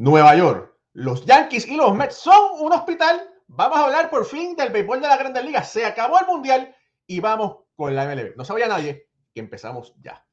[0.00, 3.20] Nueva York, los Yankees y los Mets son un hospital.
[3.48, 5.70] Vamos a hablar por fin del béisbol de la Grandes Ligas.
[5.70, 6.74] Se acabó el Mundial
[7.06, 8.34] y vamos con la MLB.
[8.34, 10.26] No sabía nadie que empezamos ya.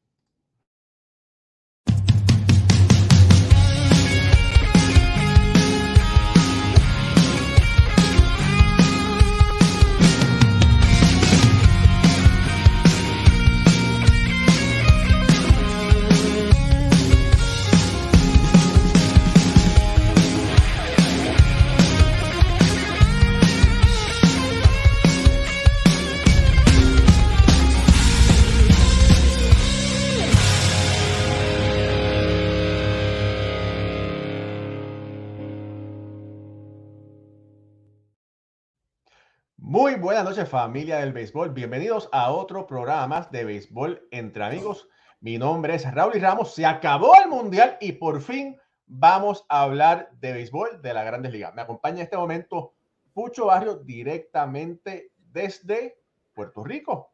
[39.70, 41.50] Muy buenas noches familia del béisbol.
[41.50, 44.88] Bienvenidos a otro programa de béisbol entre amigos.
[45.20, 46.56] Mi nombre es Raúl y Ramos.
[46.56, 51.34] Se acabó el mundial y por fin vamos a hablar de béisbol de la Grandes
[51.34, 51.54] Ligas.
[51.54, 52.76] Me acompaña en este momento
[53.12, 56.00] Pucho Barrio directamente desde
[56.34, 57.12] Puerto Rico.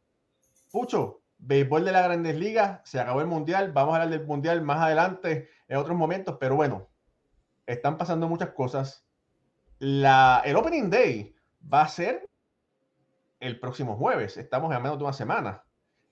[0.72, 3.72] Pucho, béisbol de la Grandes Ligas, se acabó el mundial.
[3.72, 6.88] Vamos a hablar del mundial más adelante en otros momentos, pero bueno,
[7.66, 9.08] están pasando muchas cosas.
[9.80, 11.36] El Opening Day
[11.74, 12.30] va a ser
[13.44, 14.38] el próximo jueves.
[14.38, 15.64] Estamos a menos de una semana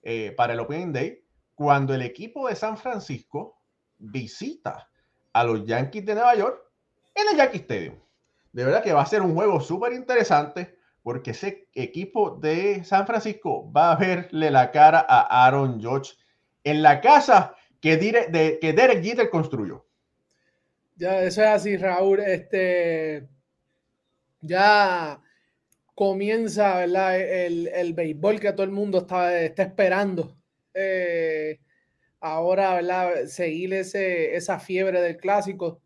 [0.03, 1.23] eh, para el Opening Day,
[1.55, 3.57] cuando el equipo de San Francisco
[3.97, 4.89] visita
[5.31, 6.61] a los Yankees de Nueva York
[7.15, 7.95] en el Yankee Stadium.
[8.51, 13.07] De verdad que va a ser un juego súper interesante porque ese equipo de San
[13.07, 16.13] Francisco va a verle la cara a Aaron George
[16.63, 19.85] en la casa que, de, que Derek Jeter construyó.
[20.97, 22.19] Ya, eso es así, Raúl.
[22.19, 23.27] Este,
[24.41, 25.21] ya
[26.01, 27.19] comienza ¿verdad?
[27.19, 30.35] El, el béisbol que todo el mundo está, está esperando.
[30.73, 31.59] Eh,
[32.19, 33.27] ahora, ¿verdad?
[33.27, 35.79] seguir ese, esa fiebre del clásico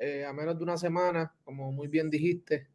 [0.00, 2.66] eh, a menos de una semana, como muy bien dijiste,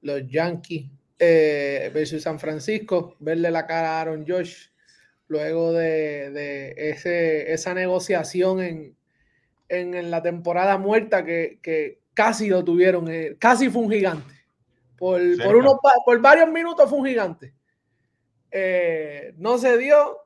[0.00, 0.86] los Yankees
[1.18, 4.68] eh, versus San Francisco, verle la cara a Aaron Josh
[5.28, 8.96] luego de, de ese, esa negociación en,
[9.68, 14.39] en, en, la temporada muerta que, que casi lo tuvieron, casi fue un gigante
[15.00, 17.54] por, por, unos, por varios minutos fue un gigante.
[18.50, 20.18] Eh, no se dio.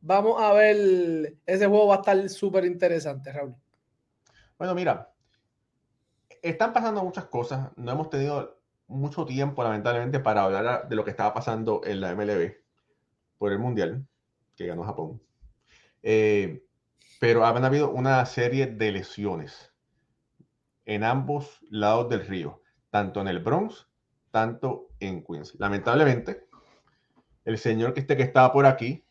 [0.00, 1.36] Vamos a ver.
[1.44, 3.54] Ese juego va a estar súper interesante, Raúl.
[4.56, 5.12] Bueno, mira,
[6.40, 7.68] están pasando muchas cosas.
[7.76, 12.14] No hemos tenido mucho tiempo, lamentablemente, para hablar de lo que estaba pasando en la
[12.14, 12.54] MLB
[13.36, 14.06] por el Mundial
[14.56, 15.20] que ganó Japón.
[16.02, 16.64] Eh,
[17.20, 19.74] pero han habido una serie de lesiones
[20.86, 23.86] en ambos lados del río, tanto en el Bronx
[24.34, 25.54] tanto en Queens.
[25.60, 26.48] Lamentablemente,
[27.44, 29.04] el señor que, este que estaba por aquí,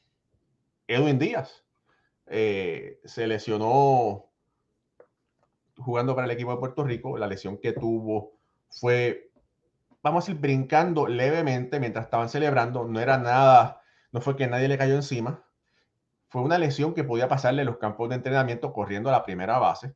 [0.86, 1.64] Edwin Díaz,
[2.26, 4.26] eh, se lesionó
[5.78, 7.18] jugando para el equipo de Puerto Rico.
[7.18, 8.34] La lesión que tuvo
[8.70, 9.32] fue,
[10.02, 12.84] vamos a ir brincando levemente mientras estaban celebrando.
[12.84, 15.42] No era nada, no fue que nadie le cayó encima.
[16.28, 19.58] Fue una lesión que podía pasarle en los campos de entrenamiento corriendo a la primera
[19.58, 19.96] base.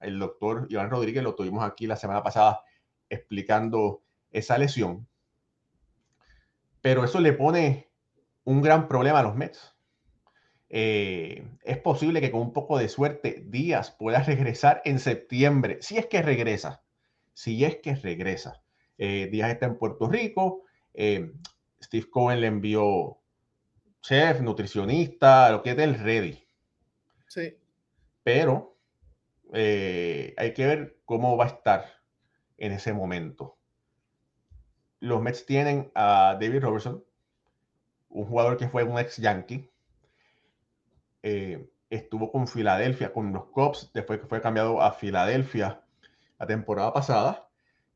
[0.00, 2.62] El doctor Iván Rodríguez lo tuvimos aquí la semana pasada
[3.10, 4.04] explicando
[4.38, 5.06] esa lesión.
[6.80, 7.88] Pero eso le pone
[8.44, 9.76] un gran problema a los Mets.
[10.70, 15.98] Eh, es posible que con un poco de suerte Díaz pueda regresar en septiembre, si
[15.98, 16.82] es que regresa,
[17.34, 18.62] si es que regresa.
[18.96, 21.30] Eh, Díaz está en Puerto Rico, eh,
[21.82, 23.18] Steve Cohen le envió
[24.00, 26.42] chef, nutricionista, lo que es del ready.
[27.26, 27.54] Sí.
[28.22, 28.76] Pero
[29.52, 31.84] hay que ver cómo va a estar
[32.56, 33.57] en ese momento
[35.00, 37.04] los Mets tienen a David Robertson,
[38.10, 39.70] un jugador que fue un ex Yankee.
[41.22, 45.82] Eh, estuvo con Filadelfia, con los Cubs, después que fue cambiado a Filadelfia
[46.38, 47.48] la temporada pasada.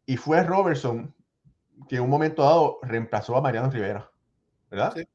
[0.06, 1.14] Y fue Robertson
[1.88, 4.10] que en un momento dado reemplazó a Mariano Rivera,
[4.70, 4.94] ¿verdad?
[4.94, 5.06] Sí,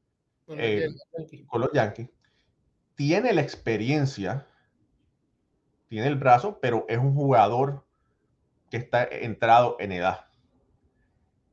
[0.48, 0.88] eh,
[1.46, 2.08] con los Yankees.
[2.94, 4.46] Tiene la experiencia,
[5.88, 7.84] tiene el brazo, pero es un jugador
[8.70, 10.27] que está entrado en edad.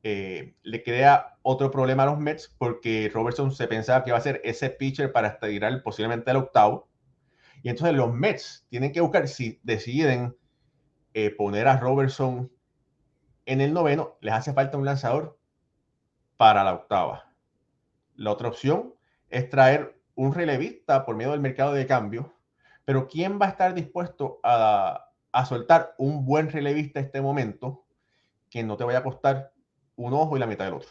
[0.08, 4.20] Eh, le crea otro problema a los Mets porque Robertson se pensaba que iba a
[4.20, 6.88] ser ese pitcher para tirar posiblemente el octavo.
[7.64, 10.36] Y entonces los Mets tienen que buscar si deciden
[11.12, 12.52] eh, poner a Robertson
[13.46, 15.40] en el noveno, les hace falta un lanzador
[16.36, 17.32] para la octava.
[18.14, 18.94] La otra opción
[19.28, 22.32] es traer un relevista por medio del mercado de cambio,
[22.84, 27.84] pero ¿quién va a estar dispuesto a, a soltar un buen relevista en este momento
[28.48, 29.55] que no te vaya a costar
[29.96, 30.90] un ojo y la mitad del otro.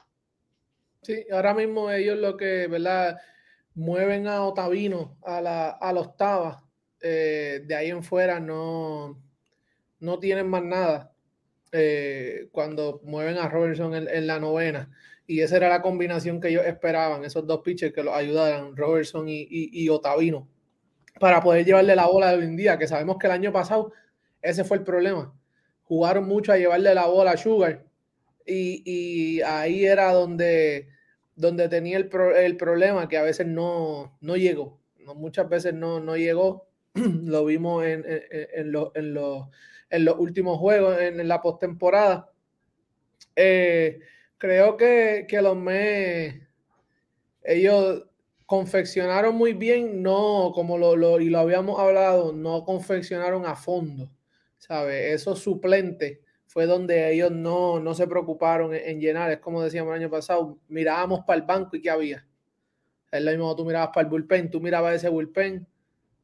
[1.02, 3.19] Sí, ahora mismo ellos lo que, ¿verdad?
[3.75, 6.63] Mueven a Otavino a la, a la octava.
[7.02, 9.22] Eh, de ahí en fuera no,
[10.00, 11.13] no tienen más nada
[11.72, 14.90] eh, cuando mueven a Robertson en, la novena.
[15.28, 19.28] Y esa era la combinación que ellos esperaban, esos dos pitchers que los ayudaran, Robertson
[19.28, 20.48] y, y, Otavino,
[21.19, 23.92] para poder llevarle la bola de hoy en día, que sabemos que el año pasado
[24.42, 25.34] ese fue el problema.
[25.84, 27.85] Jugaron mucho a llevarle la bola a Sugar
[28.45, 30.89] y, ahí era donde,
[31.36, 32.07] donde tenía el,
[32.57, 34.80] problema, que a veces no, no llegó.
[35.15, 36.68] Muchas veces no, no llegó.
[36.94, 38.92] Lo vimos en, en, en, los
[39.89, 42.31] en los últimos juegos, en, la postemporada.
[43.36, 44.00] Eh,
[44.38, 46.41] creo que, los Mets,
[47.44, 48.06] ellos
[48.45, 54.12] confeccionaron muy bien, no como lo, y lo habíamos hablado, no confeccionaron a fondo,
[54.57, 55.13] ¿sabes?
[55.13, 56.19] Esos suplentes
[56.56, 59.30] fue donde ellos no, no se preocuparon en, llenar.
[59.30, 62.25] Es como decíamos el año pasado, mirábamos para el banco y ¿qué había?
[63.12, 65.68] Es lo mismo tú mirabas para el bullpen, tú mirabas ese bullpen,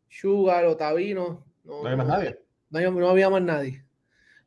[0.08, 1.46] Sugar, Otavino.
[1.66, 2.40] No, no hay más nadie.
[2.70, 3.84] No, había más nadie.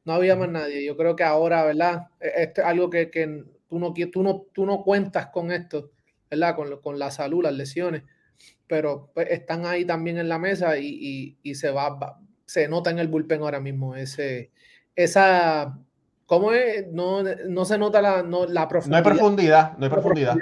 [0.07, 0.83] No había más nadie.
[0.87, 2.09] Yo creo que ahora, ¿verdad?
[2.19, 3.11] E, esto es algo que,
[3.69, 5.91] tú, no, tú, no, tú no cuentas con esto,
[6.31, 6.57] ¿verdad?
[6.83, 8.05] Con, la salud, las lesiones,
[8.67, 13.09] pero pues, están ahí también en la mesa y, se va, se nota en el
[13.09, 14.51] bullpen ahora mismo ese,
[14.97, 15.79] esa,
[16.27, 16.87] ¿cómo es?
[16.89, 17.25] No,
[17.65, 19.03] se nota la, no, la profundidad.
[19.03, 20.37] No hay profundidad, no hay profundidad.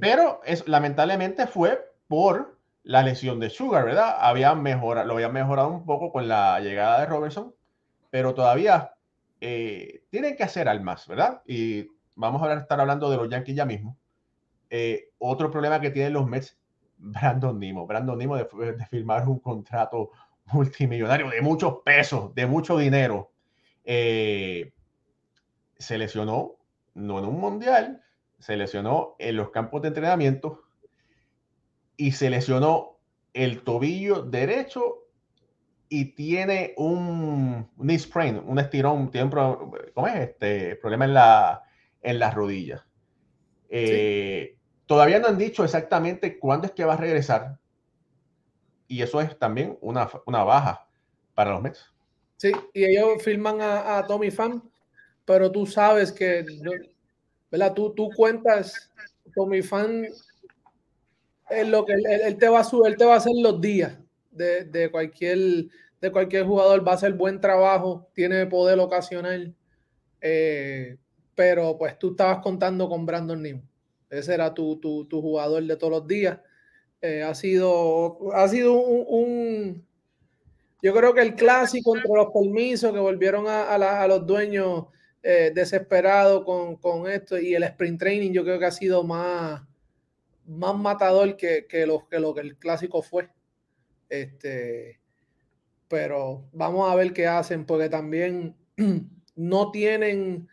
[0.00, 4.16] pero es, lamentablemente fue por la lesión de Sugar, ¿verdad?
[4.20, 7.54] Había mejorado, lo habían mejorado un poco con la llegada de Robertson,
[8.10, 8.94] pero todavía
[9.40, 11.42] eh, tienen que hacer almas, ¿verdad?
[11.46, 13.96] Y vamos a estar hablando de los Yankees ya mismo.
[14.70, 16.58] Eh, otro problema que tienen los Mets,
[16.98, 17.86] Brandon Nimo.
[17.86, 20.10] Brandon Nimo de, de, firmar un contrato
[20.52, 23.32] multimillonario de muchos pesos, de mucho dinero.
[23.84, 24.72] Eh,
[25.78, 26.56] se lesionó,
[26.94, 28.02] no en un mundial,
[28.38, 30.62] se lesionó en los campos de entrenamiento
[31.96, 32.98] y se lesionó
[33.32, 35.04] el tobillo derecho
[35.88, 40.16] y tiene un knee sprain, un estirón, tiene un ¿cómo es?
[40.16, 41.62] Este, problema en la,
[42.02, 42.84] en las rodillas.
[43.68, 44.56] Eh,
[44.86, 47.58] todavía no han dicho exactamente cuándo es que va a regresar.
[48.86, 50.88] Y eso es también una, una baja
[51.34, 51.93] para los Mets.
[52.36, 54.62] Sí, y ellos firman a, Tommy Fan,
[55.24, 56.44] pero tú sabes que,
[57.50, 57.72] ¿verdad?
[57.74, 58.92] Tú, tú cuentas,
[59.34, 60.06] Tommy Fan
[61.50, 63.98] es lo que él, te va a subir, él te va a hacer los días
[64.30, 65.38] de, cualquier
[66.00, 69.54] de cualquier jugador, va a hacer buen trabajo, tiene poder ocasional,
[70.20, 70.98] eh,
[71.34, 73.62] pero pues tú estabas contando con Brandon Nim.
[74.10, 74.78] Ese era tu,
[75.10, 76.38] jugador de todos los días.
[77.00, 79.84] Eh, ha sido, ha sido un,
[80.84, 84.84] yo creo que el clásico entre los permisos que volvieron a, los dueños
[85.22, 89.62] eh, desesperados con, con, esto y el sprint training, yo creo que ha sido más,
[90.46, 93.30] más matador que, que, lo, que lo que el clásico fue.
[94.10, 95.00] Este,
[95.88, 98.54] pero vamos a ver qué hacen, porque también
[99.36, 100.50] no tienen,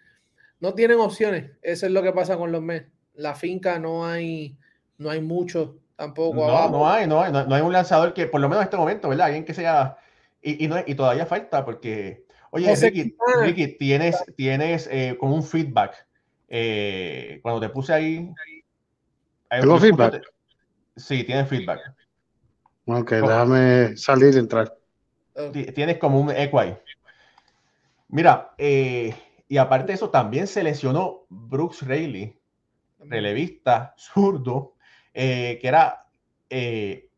[0.62, 1.52] no tienen opciones.
[1.62, 2.90] Eso es lo que pasa con los Mets.
[3.16, 4.58] La finca no hay,
[4.98, 6.48] no hay mucho tampoco.
[6.48, 8.78] No, no hay, no hay, no, hay un lanzador que, por lo menos en este
[8.78, 9.26] momento, ¿verdad?
[9.26, 9.98] Alguien que sea.
[10.42, 12.26] Y, y, no, y todavía falta, porque.
[12.52, 16.06] Oye, Ricky, tienes, tienes eh, como un feedback.
[16.50, 18.30] Eh, cuando te puse ahí,
[19.60, 20.24] ¿Tengo feedback?
[20.96, 21.94] Sí, tiene feedback.
[22.86, 24.78] Ok, déjame salir y entrar.
[25.74, 26.78] Tienes como un eco ahí.
[28.08, 29.14] Mira, eh,
[29.48, 32.40] y aparte de eso, también se lesionó Brooks Rayleigh,
[33.00, 34.76] relevista zurdo,
[35.14, 36.08] eh, que era
[36.50, 37.10] eh,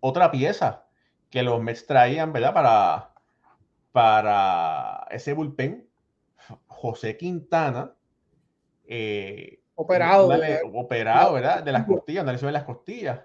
[0.00, 0.85] otra pieza
[1.30, 2.54] que los Mets traían, ¿verdad?
[2.54, 3.14] Para,
[3.92, 5.88] para ese bullpen.
[6.66, 7.96] José Quintana,
[9.78, 10.30] Operado.
[10.72, 11.62] operado, ¿verdad?
[11.62, 13.20] De las costillas, una lesión de las costillas.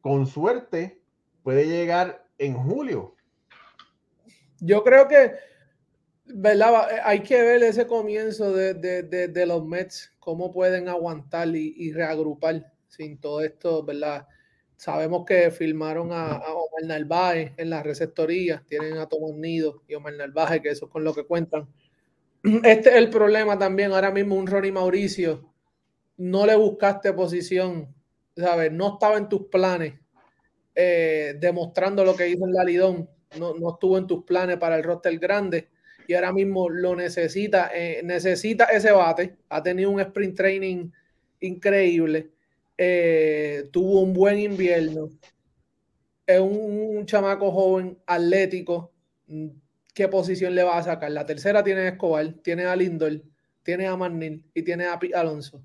[0.00, 1.00] Con suerte
[1.42, 3.14] puede llegar en julio.
[4.58, 5.34] Yo creo que,
[6.24, 6.88] ¿verdad?
[7.04, 12.72] Hay que ver ese comienzo de, de, de, los Mets, cómo pueden aguantar y, reagrupar
[12.88, 14.26] sin todo esto, ¿verdad?
[14.80, 20.14] Sabemos que firmaron a, Omar Narváez en las receptorías, tienen a Tomás Nido y Omar
[20.14, 21.68] Narváez, que eso es con lo que cuentan.
[22.64, 25.52] Este es el problema también, ahora mismo un Ronnie Mauricio
[26.16, 27.94] no le buscaste posición,
[28.34, 28.72] ¿sabes?
[28.72, 30.00] No estaba en tus planes,
[30.74, 33.06] eh, demostrando lo que hizo en la Lidón,
[33.38, 35.68] no, no, estuvo en tus planes para el roster grande
[36.08, 40.90] y ahora mismo lo necesita, eh, necesita ese bate, ha tenido un sprint training
[41.40, 42.30] increíble,
[42.82, 45.10] eh, tuvo un buen invierno,
[46.26, 48.94] es un, chamaco joven, atlético,
[49.92, 51.10] ¿qué posición le va a sacar?
[51.10, 53.22] La tercera tiene Escobar, tiene a Lindor,
[53.62, 55.62] tiene a Marnil y tiene a Alonso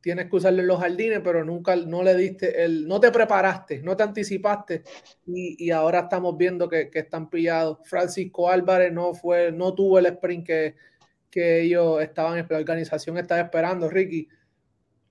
[0.00, 3.82] tienes que usarlo en los jardines, pero nunca no le diste el, no te preparaste,
[3.82, 4.82] no te anticipaste
[5.26, 7.78] y, ahora estamos viendo que, están pillados.
[7.84, 10.74] Francisco Álvarez no fue, no tuvo el sprint que,
[11.30, 14.28] que ellos estaban, la organización estaba esperando, Ricky.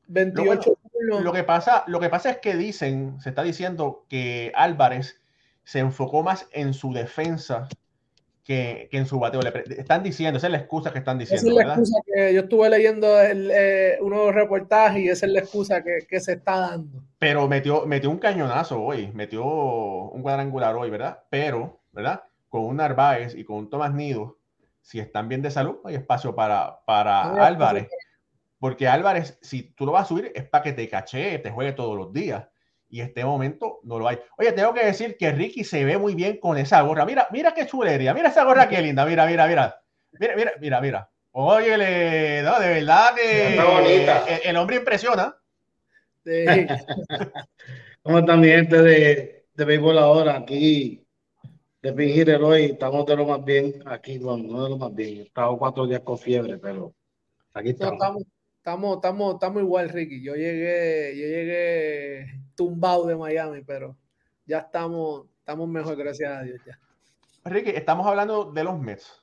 [0.08, 5.20] 28 lo, que pasa, lo que pasa es que dicen, se está diciendo que Álvarez
[5.64, 7.68] se enfocó más en su defensa
[8.44, 9.42] que, en su bateo.
[9.42, 11.50] Le están diciendo, esa es la excusa que están diciendo.
[11.50, 15.32] Esa es la excusa que yo estuve leyendo el, eh, unos reportajes y esa es
[15.32, 17.04] la excusa que, que, se está dando.
[17.20, 21.24] Pero metió, metió un cañonazo hoy, metió un cuadrangular hoy, ¿verdad?
[21.30, 22.24] Pero, ¿verdad?
[22.50, 24.38] Con un Narváez y con un Tomás Nido,
[24.82, 27.88] si están bien de salud, hay espacio para, para Álvarez.
[28.64, 31.74] Porque Álvarez, si tú lo vas a subir, es para que te caché, te juegue
[31.74, 32.48] todos los días
[32.88, 34.18] y este momento no lo hay.
[34.38, 37.06] Oye, tengo que decir que Ricky se ve muy bien con esa gorra.
[37.06, 39.84] Mira, mira qué chulería, mira esa gorra qué linda, mira, mira, mira.
[40.18, 41.12] Mira, mira, mira, mira.
[41.32, 41.72] Oye,
[42.42, 45.36] no, de verdad que El, hombre impresiona.
[46.24, 46.46] Sí.
[48.02, 51.06] Como también de, de béisbol ahora, aquí
[51.82, 55.18] de fingir hoy, estamos de lo más bien, aquí, bueno, no de lo más bien,
[55.18, 56.96] he estado cuatro días con fiebre, pero
[57.54, 57.96] aquí estamos.
[57.96, 58.24] estamos,
[58.64, 60.22] estamos, estamos igual, Ricky.
[60.22, 63.98] Yo llegué, yo llegué tumbado de Miami, pero
[64.46, 66.62] ya estamos, estamos mejor, gracias a Dios.
[66.66, 66.80] Ya.
[67.44, 69.22] Ricky, estamos hablando de los Mets.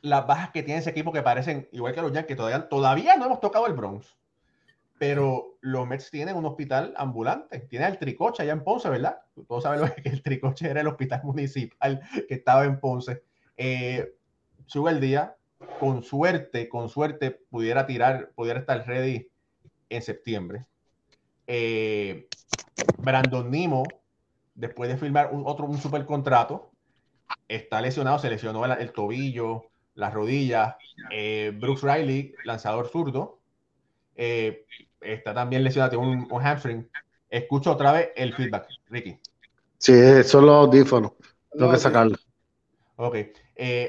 [0.00, 3.26] Las bajas que tiene ese equipo que parecen igual que los Yankees, todavía, todavía no
[3.26, 4.16] hemos tocado el Bronx.
[4.96, 7.60] Pero los Mets tienen un hospital ambulante.
[7.60, 9.18] Tiene el Tricoche allá en Ponce, ¿verdad?
[9.48, 13.24] Todos saben que el Tricoche era el hospital municipal que estaba en Ponce.
[13.56, 14.14] Eh,
[14.66, 15.36] sube el día.
[15.80, 19.28] Con suerte, con suerte, pudiera tirar, pudiera estar ready
[19.88, 20.66] en septiembre.
[21.46, 22.28] Eh,
[22.98, 23.84] Brandon Nimo,
[24.54, 26.70] después de firmar un, otro un super contrato,
[27.48, 30.76] está lesionado, se lesionó el, tobillo, las rodillas.
[31.10, 33.40] Eh, Brooks Riley, lanzador zurdo,
[34.14, 34.66] eh,
[35.00, 36.88] está también lesionado, tiene un, hamstring.
[37.30, 39.18] Escucho otra vez el feedback, Ricky.
[39.78, 41.16] Sí, solo audífono.
[41.50, 42.16] Tengo que sacarlo.
[42.96, 43.16] Ok.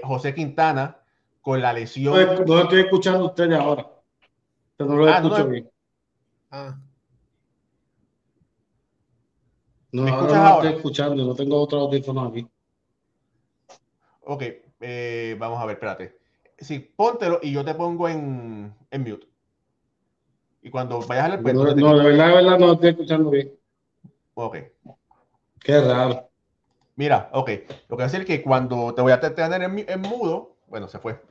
[0.03, 0.99] José Quintana,
[1.41, 2.13] con la lesión.
[2.45, 3.87] No, estoy escuchando a ustedes ahora.
[4.77, 5.69] Pero no lo ah, escucho bien.
[6.51, 6.79] Ah.
[9.91, 12.47] No, ahora no estoy escuchando, no tengo otro audífono aquí.
[14.21, 14.43] Ok,
[14.81, 16.19] eh, vamos a ver, espérate.
[16.57, 19.27] Sí, póntelo y yo te pongo en, en mute.
[20.61, 23.53] Y cuando vayas al No, no, de verdad, de verdad no estoy escuchando bien.
[24.35, 24.57] Ok.
[25.61, 26.29] Qué raro.
[26.95, 27.49] Mira, ok.
[27.49, 30.57] Lo que voy a decir es que cuando te voy a tener en, en mudo,
[30.69, 31.21] bueno, se fue.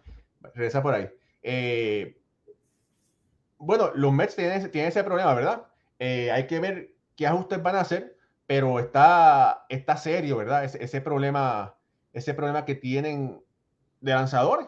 [0.40, 1.10] Regresa por ahí.
[1.42, 2.20] Eh,
[3.58, 5.66] bueno, los Mets tienen, tienen ese problema, ¿verdad?
[5.98, 8.18] Eh, hay que ver qué ajustes van a hacer
[8.48, 10.64] pero está, está serio, ¿verdad?
[10.64, 11.76] Ese, problema,
[12.14, 13.44] ese problema que tienen
[14.00, 14.66] de lanzadores.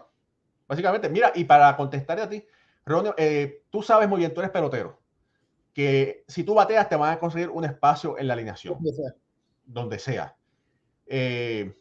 [0.68, 2.44] Básicamente, mira, y para contestar a ti,
[2.84, 5.00] Ronio, eh, tú sabes muy bien, tú eres pelotero,
[5.72, 8.78] que si tú bateas te van a conseguir un espacio en la alineación,
[9.64, 10.36] donde sea.
[11.06, 11.74] Eh,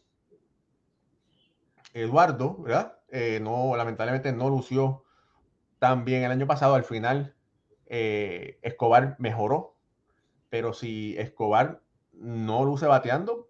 [1.92, 2.98] Eduardo, ¿verdad?
[3.08, 5.04] Eh, no, lamentablemente no lució
[5.78, 6.74] tan bien el año pasado.
[6.74, 7.34] Al final,
[7.86, 9.76] Escobar mejoró,
[10.48, 11.82] pero si Escobar
[12.12, 13.48] no luce bateando,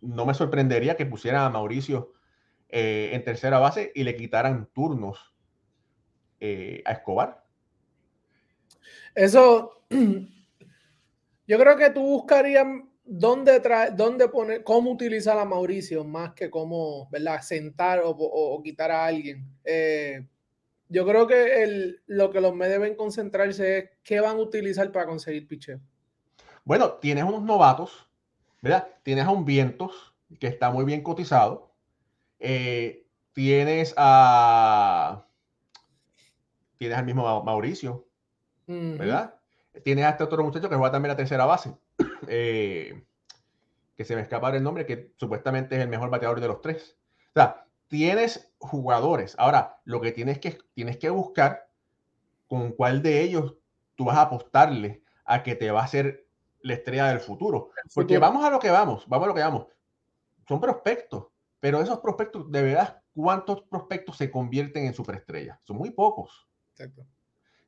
[0.00, 2.12] no me sorprendería que pusieran a Mauricio
[2.68, 5.34] eh, en tercera base y le quitaran turnos
[6.40, 7.44] eh, a Escobar.
[9.14, 12.66] Eso, yo creo que tú buscarías
[13.06, 13.62] dónde,
[13.94, 17.40] dónde poner, cómo utilizar a Mauricio más que cómo, ¿verdad?
[17.40, 19.48] Sentar o, quitar a alguien.
[19.64, 20.26] Eh,
[20.88, 24.90] yo creo que el, lo que los me deben concentrarse es qué van a utilizar
[24.92, 25.80] para conseguir picheo.
[26.64, 28.08] Bueno, tienes unos novatos,
[28.60, 28.88] ¿verdad?
[29.02, 31.72] Tienes a un Vientos, que está muy bien cotizado.
[32.38, 35.26] Eh, tienes a.
[36.76, 38.06] Tienes al mismo Mauricio,
[38.66, 39.34] ¿verdad?
[39.82, 41.74] Tienes a este otro muchacho que juega también la tercera base,
[42.28, 43.04] eh,
[43.96, 46.96] que se me escapa el nombre, que supuestamente es el mejor bateador de los tres.
[47.30, 49.34] O sea, tienes jugadores.
[49.38, 51.68] Ahora, lo que tienes que, tienes que buscar
[52.46, 53.56] con cuál de ellos
[53.94, 56.26] tú vas a apostarle a que te va a hacer
[56.60, 57.70] la estrella del futuro.
[57.94, 59.66] Porque vamos a lo que vamos, vamos a lo que vamos.
[60.48, 61.26] Son prospectos,
[61.58, 65.58] pero esos prospectos, de verdad, ¿cuántos prospectos se convierten en superestrellas?
[65.64, 66.48] Son muy pocos.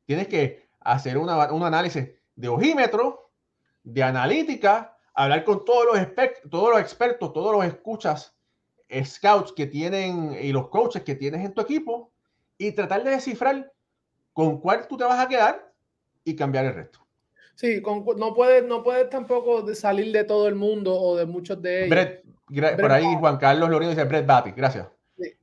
[0.05, 3.28] Tienes que hacer un análisis de ojímetro,
[3.93, 5.99] de analítica, hablar con todos los,
[6.51, 8.35] todos los expertos, todos los escuchas,
[9.05, 12.13] scouts que tienen y los coaches que tienes en tu equipo
[12.57, 13.73] y tratar de descifrar
[14.33, 15.73] con cuál tú te vas a quedar
[16.25, 17.01] y cambiar el resto.
[17.55, 17.83] Sí,
[18.17, 22.77] no puedes no puedes tampoco salir de todo el mundo o de muchos de ellos.
[22.81, 24.87] por ahí Juan Carlos Lorino dice Brett Batty, gracias.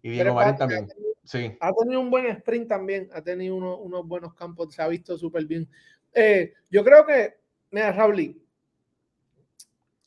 [0.02, 0.88] y Diego Marín también.
[1.24, 1.58] Sí.
[1.60, 5.46] Ha tenido un buen sprint también, ha tenido unos buenos campos, se ha visto súper
[5.46, 5.68] bien.
[6.14, 7.36] Eh, yo creo que,
[7.75, 8.41] mira, Raúl,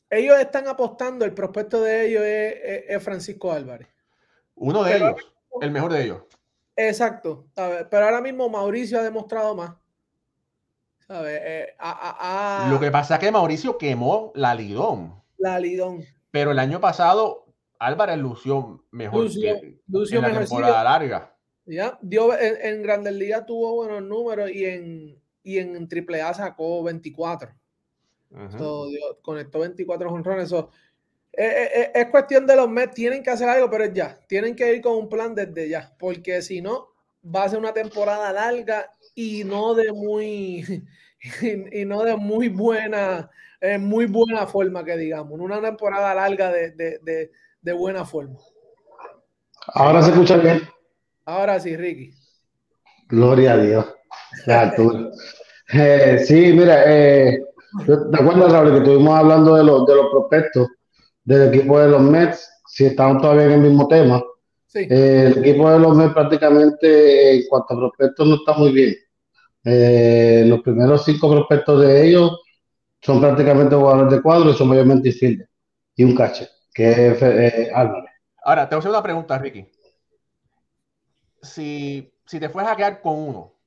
[0.09, 3.87] ellos están apostando, el prospecto de ellos es, Francisco Álvarez.
[4.55, 5.15] Uno de ellos,
[5.61, 6.23] el mejor de ellos.
[6.75, 9.75] Exacto, pero ahora mismo Mauricio ha demostrado más.
[11.09, 11.75] Eh,
[12.69, 15.21] Lo que pasa es que Mauricio quemó la Lidón.
[15.37, 16.03] La Lidón.
[16.31, 17.45] Pero el año pasado
[17.77, 21.35] Álvarez lució mejor que en la temporada larga.
[21.65, 26.83] Ya, dio, en, en Grandes Ligas tuvo buenos números y en, y en AAA sacó
[26.83, 27.58] 24.
[29.21, 30.51] Conectó 24 jonrones.
[30.51, 30.65] Eh,
[31.33, 34.73] eh, eh, es, cuestión de los Mets, tienen que hacer algo, pero ya, tienen que
[34.73, 36.89] ir con un plan desde ya, porque si no,
[37.23, 40.83] va a ser una temporada larga y no de muy,
[41.71, 43.29] y, no de muy buena,
[43.79, 47.29] muy buena forma, que digamos, una temporada larga de
[47.61, 48.37] de buena forma.
[49.73, 50.61] Ahora se escucha bien.
[51.25, 52.11] Ahora sí, Ricky.
[53.07, 53.85] Gloria a Dios.
[55.71, 57.45] Eh, sí, mira, eh,
[57.85, 60.67] ¿te acuerdas, Raúl, que estuvimos hablando de los, de los prospectos
[61.23, 62.49] del equipo de los Mets?
[62.67, 64.21] Si estamos todavía en el mismo tema.
[64.67, 64.79] Sí.
[64.89, 68.95] Eh, el equipo de los Mets prácticamente en cuanto a prospectos no está muy bien.
[69.63, 72.39] Eh, los primeros cinco prospectos de ellos
[73.01, 75.47] son prácticamente jugadores de cuadro y son mayormente infieles
[75.95, 78.11] y un cache que es eh, Álvarez.
[78.43, 79.69] Ahora, te voy a hacer una pregunta, Ricky.
[81.41, 83.58] Si, te fueras a quedar con uno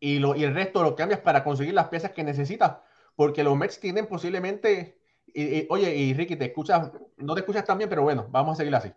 [0.00, 2.78] y, lo, y el resto lo cambias para conseguir las piezas que necesitas,
[3.16, 4.98] porque los Mets tienen posiblemente.
[5.26, 8.56] Y, oye, y Ricky, te escuchas, no te escuchas tan bien, pero bueno, vamos a
[8.56, 8.92] seguir así.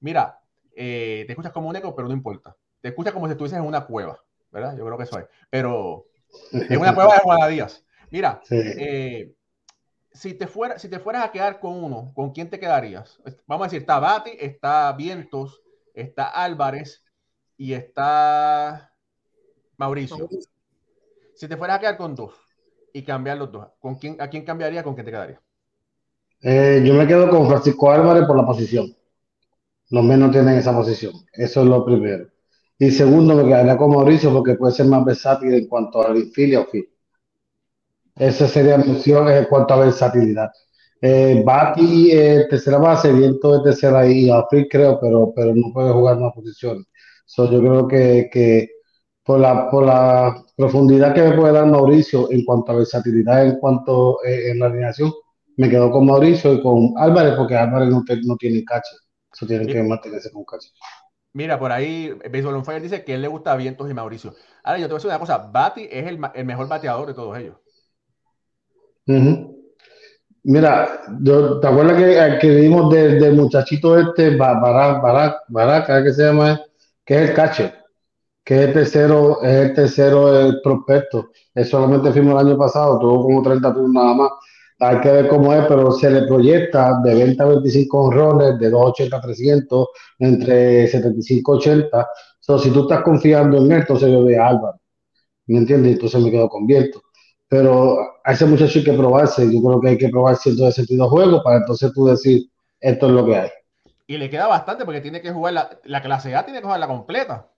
[0.00, 0.40] Mira,
[0.74, 2.56] eh, te escuchas como un eco, pero no importa.
[2.80, 4.76] Te escuchas como si estuvieses en una cueva, ¿verdad?
[4.76, 5.26] Yo creo que eso es.
[5.50, 6.06] Pero
[6.52, 7.84] en una cueva de Guadalías.
[8.10, 9.34] Mira, eh,
[10.12, 13.20] si te, fuera, si te fueras a quedar con uno, ¿con quién te quedarías?
[13.46, 15.62] Vamos a decir, está Bati, está Vientos,
[15.94, 17.04] está Álvarez
[17.56, 18.95] y está
[19.78, 20.28] Mauricio.
[21.34, 22.32] Si te fueras a quedar con dos
[22.92, 24.82] y cambiar los dos, ¿con quién, ¿a quién cambiaría?
[24.82, 25.40] ¿Con quién te quedaría?
[26.42, 28.94] Eh, yo me quedo con Francisco Álvarez por la posición.
[29.90, 31.12] Los menos tienen esa posición.
[31.32, 32.28] Eso es lo primero.
[32.78, 36.60] Y segundo, me quedaría con Mauricio porque puede ser más versátil en cuanto al infilia
[36.60, 36.84] o fin.
[38.16, 40.50] Esa sería mi opción en cuanto a versatilidad.
[41.00, 45.92] Eh, Bati, eh, tercera base, viento de tercera y Alfred creo, pero, pero no puede
[45.92, 46.86] jugar más posiciones.
[47.26, 48.68] So, yo creo que, que
[49.26, 53.58] por, la, por la profundidad que me puede dar Mauricio en cuanto a versatilidad, en
[53.58, 55.12] cuanto eh, en la alineación,
[55.56, 58.94] me quedo con Mauricio y con Álvarez, porque Álvarez no, no tiene cache.
[59.32, 60.70] Eso tiene que mantenerse con cache.
[61.32, 64.34] Mira, por ahí Baseball on Fire dice que él le gusta Vientos y Mauricio.
[64.62, 67.14] Ahora, yo te voy a decir una cosa, Bati es el, el mejor bateador de
[67.14, 67.56] todos ellos.
[70.44, 76.60] Mira, ¿te acuerdas que, que vimos del, muchachito este, Barak, Barak, Barak, que se llama?
[77.04, 77.72] Que es el cache,
[78.46, 81.30] que es el tercero, es el tercero el prospecto.
[81.52, 84.30] Es solamente firmó el año pasado, tuvo como 30 turnos nada más.
[84.78, 88.70] Hay que ver cómo es, pero se le proyecta de 20 a 25 honrones, de
[88.70, 89.88] 280 a 300,
[90.20, 92.08] entre 75 y 80.
[92.38, 94.80] So, si tú estás confiando en él, entonces yo veo a Álvaro.
[95.46, 95.94] ¿Me entiendes?
[95.94, 97.02] Entonces me quedo con Viento
[97.48, 99.44] pero a ese muchacho hay que probarse.
[99.52, 103.12] Yo creo que hay que probar de sentido juego para entonces tú decir, esto es
[103.12, 103.50] lo que hay.
[104.08, 106.80] Y le queda bastante porque tiene que jugar la, la clase A, tiene que jugar
[106.80, 107.48] la completa.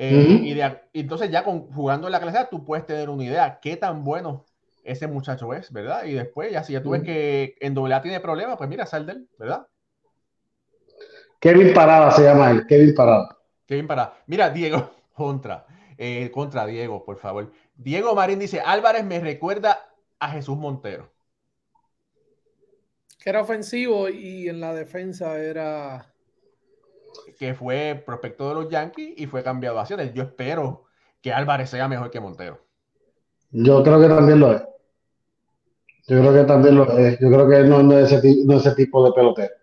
[0.00, 3.58] Eh, y, entonces ya con, jugando en la clase A tú puedes tener una idea
[3.60, 4.44] qué tan bueno
[4.84, 6.04] ese muchacho es, ¿verdad?
[6.04, 8.86] Y después ya si ya tú ves que en doble A tiene problemas, pues mira,
[8.86, 9.66] sal de él, ¿verdad?
[11.40, 13.38] Kevin Parada se llama él, Kevin Parada.
[13.66, 14.16] Kevin Parada.
[14.26, 17.50] Mira, Diego, contra, eh, contra Diego, por favor.
[17.74, 21.12] Diego Marín dice, Álvarez me recuerda a Jesús Montero.
[23.18, 26.07] Que era ofensivo y en la defensa era...
[27.38, 30.12] Que fue prospecto de los Yankees y fue cambiado hacia él.
[30.12, 30.84] Yo espero
[31.22, 32.60] que Álvarez sea mejor que Montero.
[33.50, 34.62] Yo creo que también lo es.
[36.06, 37.18] Yo creo que también lo es.
[37.18, 39.54] Yo creo que no, no, es, ese, no es ese tipo de pelotero.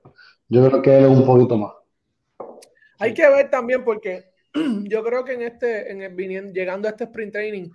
[0.50, 1.74] Yo creo que él es un poquito más.
[3.00, 4.32] Hay que ver también porque
[4.84, 7.70] yo creo que en este, en el, llegando a este sprint training,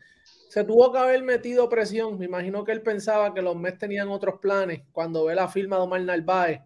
[0.48, 2.18] se tuvo que haber metido presión.
[2.18, 4.82] Me imagino que él pensaba que los Mets tenían otros planes.
[4.92, 6.60] Cuando ve la firma de Omar Narváez,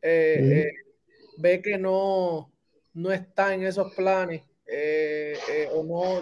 [0.00, 0.72] eh, eh,
[1.38, 2.52] ve que no,
[2.94, 4.42] no está en esos planes.
[4.66, 6.20] Eh, o no,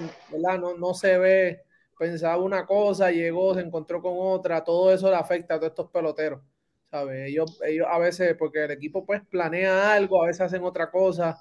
[0.59, 1.62] no, no se ve.
[1.99, 4.64] Pensaba una cosa, llegó, se encontró con otra.
[4.64, 6.40] Todo eso le afecta a todos estos peloteros.
[6.90, 7.29] ¿sabe?
[7.29, 11.38] Ellos, ellos a veces, porque el equipo pues planea algo, a veces hacen otra cosa.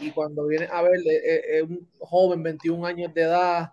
[0.00, 3.72] Y cuando viene a ver, es un joven, 21 años de edad,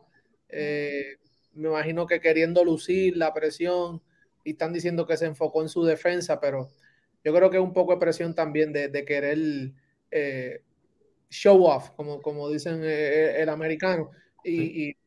[0.49, 1.17] eh,
[1.53, 4.01] me imagino que queriendo lucir la presión
[4.43, 6.69] y están diciendo que se enfocó en su defensa, pero
[7.23, 9.37] yo creo que es un poco de presión también de, querer
[10.11, 10.61] eh,
[11.29, 14.11] show off, como, como dicen el americano.
[14.43, 14.97] Y, y,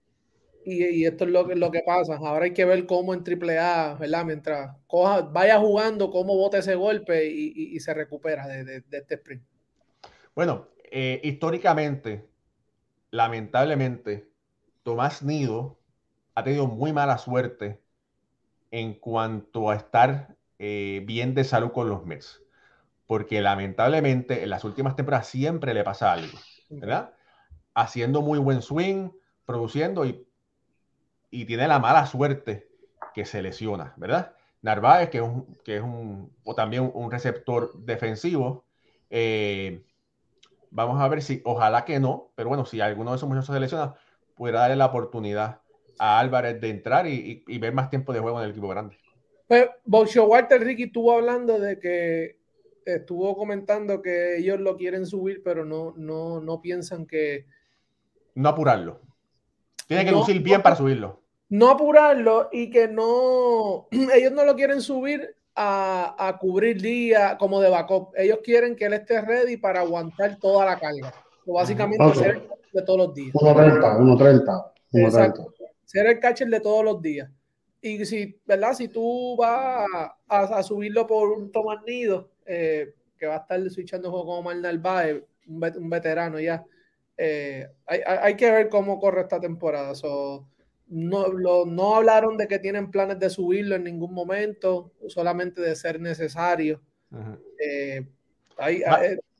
[0.64, 2.16] y, esto es lo que, lo que pasa.
[2.16, 4.24] Ahora hay que ver cómo en AAA, ¿verdad?
[4.24, 9.44] Mientras coja, vaya jugando, cómo bota ese golpe y, se recupera de, de, este sprint.
[10.34, 10.68] Bueno,
[11.22, 12.26] históricamente,
[13.10, 14.28] lamentablemente,
[14.82, 15.78] Tomás Nido
[16.34, 17.80] ha tenido muy mala suerte
[18.70, 22.42] en cuanto a estar eh, bien de salud con los Mets.
[23.06, 26.38] Porque lamentablemente en las últimas temporadas siempre le pasa algo,
[26.70, 27.12] ¿verdad?
[27.74, 29.10] Haciendo muy buen swing,
[29.44, 30.26] produciendo y,
[31.30, 32.68] y tiene la mala suerte
[33.14, 34.34] que se lesiona, ¿verdad?
[34.62, 38.64] Narváez, que es un, que es un o también un receptor defensivo.
[39.10, 39.84] Eh,
[40.70, 43.60] vamos a ver si, ojalá que no, pero bueno, si alguno de esos muchachos se
[43.60, 43.94] lesiona,
[44.34, 45.60] pudiera darle la oportunidad
[45.98, 48.98] a Álvarez de entrar y, ver más tiempo de juego en el equipo grande.
[49.46, 52.38] Pues Bolsho Walter Ricky estuvo hablando de que
[52.84, 57.46] estuvo comentando que ellos lo quieren subir, pero no, no, no piensan que.
[58.34, 59.00] No apurarlo.
[59.86, 61.22] Tiene que lucir bien para subirlo.
[61.48, 63.88] No apurarlo y que no.
[64.14, 68.10] Ellos no lo quieren subir a, cubrir día como de backup.
[68.16, 71.14] Ellos quieren que él esté ready para aguantar toda la carga.
[71.46, 72.04] O básicamente
[72.72, 73.32] de todos los días.
[73.32, 74.72] 1.30, 1.30.
[74.92, 75.52] Exacto
[75.86, 77.30] ser el catcher de todos los días.
[77.80, 78.74] Y si, ¿verdad?
[78.74, 79.86] Si tú vas
[80.28, 84.56] a, subirlo por un Tomás Nido, eh, que va a estar switchando juego como Mar
[84.56, 86.64] Narváez, un, un, veterano ya,
[87.16, 89.92] eh, hay, que ver cómo corre esta temporada.
[90.88, 96.00] no, no hablaron de que tienen planes de subirlo en ningún momento, solamente de ser
[96.00, 96.80] necesario.
[97.58, 98.06] Eh,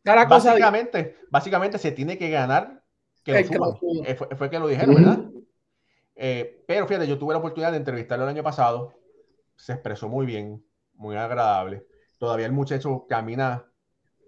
[0.05, 2.83] básicamente, básicamente se tiene que ganar
[3.25, 5.25] que lo fue, fue, que lo dijeron, ¿verdad?
[6.17, 8.95] Eh, pero fíjate, yo tuve la oportunidad de entrevistarlo el año pasado.
[9.55, 11.87] Se expresó muy bien, muy agradable.
[12.19, 13.67] Todavía el muchacho camina,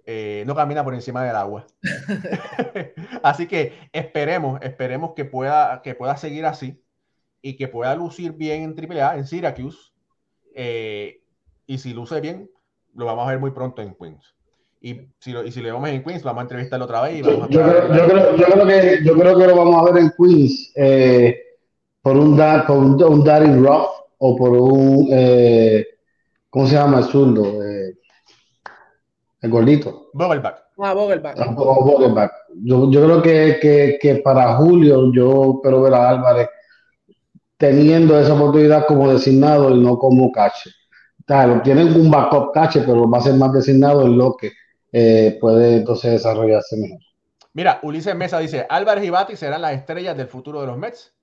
[0.05, 1.67] eh, no camina por encima del agua.
[3.23, 6.85] así que esperemos, esperemos que pueda, que pueda seguir así
[7.41, 9.93] y que pueda lucir bien en AAA, en Syracuse.
[10.55, 11.23] Eh,
[11.67, 12.51] y si luce bien,
[12.95, 14.35] lo vamos a ver muy pronto en Queens.
[14.81, 17.23] Y si, lo, y si lo vemos en Queens, vamos a entrevistarlo otra vez.
[17.25, 20.73] yo, creo, que, yo creo que lo vamos a ver en Queens
[22.09, 25.87] por un, da, por un, un Daddy Rough o por un, eh,
[26.49, 27.63] ¿cómo se llama el zurdo?
[27.63, 27.99] Eh,
[29.43, 30.09] el gordito.
[30.15, 30.69] Vogelback.
[30.79, 31.39] Ah, Vogelback.
[31.39, 32.33] Ah,
[32.65, 36.49] yo, yo creo que, que, que, para Julio yo espero ver a Álvarez
[37.59, 40.71] teniendo esa oportunidad como designado y no como cache.
[41.27, 44.53] Claro, tienen un backup cache, pero va a ser más designado en lo que
[44.93, 47.01] eh, puede entonces desarrollarse mejor.
[47.53, 51.18] Mira, Ulises Mesa dice, Álvarez y Bati serán las estrellas del futuro de los Mets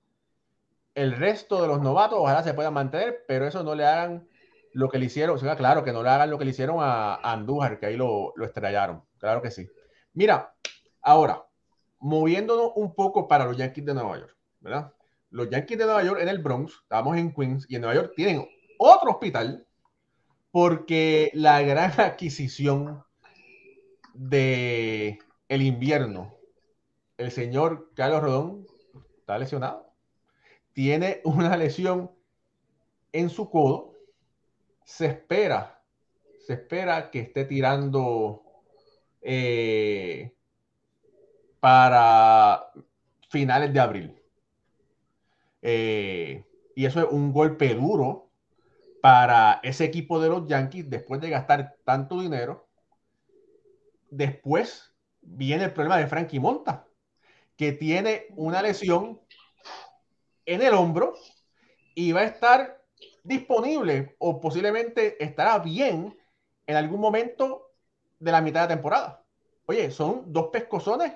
[0.96, 4.26] el resto de los novatos ojalá se puedan mantener, pero eso no le hagan
[4.72, 7.16] lo que le hicieron, o claro, que no le hagan lo que le hicieron a,
[7.16, 9.68] Andújar, que ahí lo, estrellaron, claro que sí.
[10.14, 10.54] Mira,
[11.02, 11.46] ahora,
[11.98, 14.92] moviéndonos un poco para los Yankees de Nueva York, ¿verdad?
[15.28, 18.12] Los Yankees de Nueva York en el Bronx, estamos en Queens, y en Nueva York
[18.16, 19.66] tienen otro hospital,
[20.50, 23.04] porque la gran adquisición
[24.14, 26.34] de el invierno,
[27.18, 28.66] el señor Carlos Rodón
[29.18, 29.85] está lesionado
[30.76, 32.10] tiene una lesión
[33.10, 33.94] en su codo.
[34.84, 35.82] Se espera,
[36.46, 38.42] se espera que esté tirando
[39.22, 40.36] eh,
[41.60, 42.72] para
[43.30, 44.22] finales de abril.
[45.62, 48.30] Eh, y eso es un golpe duro
[49.00, 52.68] para ese equipo de los Yankees después de gastar tanto dinero.
[54.10, 56.86] Después viene el problema de Frankie Monta,
[57.56, 59.22] que tiene una lesión
[60.46, 61.14] en el hombro
[61.94, 62.78] y va a estar
[63.24, 66.16] disponible o posiblemente estará bien
[66.66, 67.72] en algún momento
[68.18, 69.22] de la mitad de temporada.
[69.66, 71.12] Oye, son dos pescozones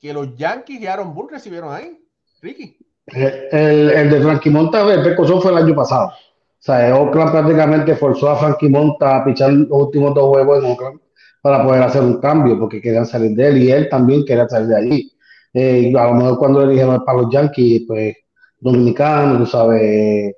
[0.00, 2.02] que los Yankees y Aaron Bull recibieron ahí,
[2.40, 2.78] Ricky.
[3.06, 6.08] El, el de Frankie Monta, el pescozón fue el año pasado.
[6.08, 10.70] O sea, Oakland prácticamente forzó a Frankie Monta a pichar los últimos dos juegos en
[10.70, 11.00] Oakland
[11.42, 14.68] para poder hacer un cambio, porque querían salir de él y él también quería salir
[14.68, 15.12] de allí.
[15.52, 18.14] Eh, a lo mejor cuando le dijeron para los Yankees, pues
[18.60, 20.34] dominicano, tú sabes,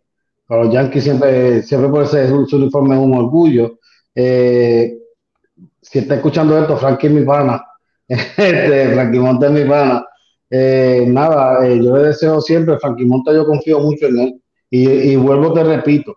[0.46, 3.78] para los Yankees siempre, siempre puede ser su, uniforme un orgullo.
[4.14, 4.98] Eh,
[5.80, 7.64] si está escuchando esto, Frankie es mi pana,
[8.08, 10.06] este, Frankie Monta es mi pana.
[10.50, 14.42] Eh, nada, eh, yo le deseo siempre, Frankie Monta, yo confío mucho en él.
[14.74, 16.16] Y, vuelvo, te repito,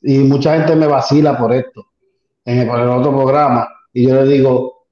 [0.00, 1.86] y mucha gente me vacila por esto,
[2.46, 4.86] en por el otro programa, y yo le digo,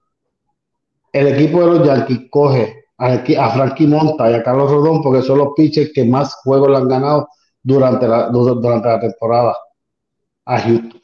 [1.10, 5.38] el equipo de los Yankees coge a, Frankie Monta y a Carlos Rodón porque son
[5.38, 7.28] los pitchers que más juegos le han ganado
[7.62, 9.56] durante la, durante la temporada
[10.44, 11.00] a Houston.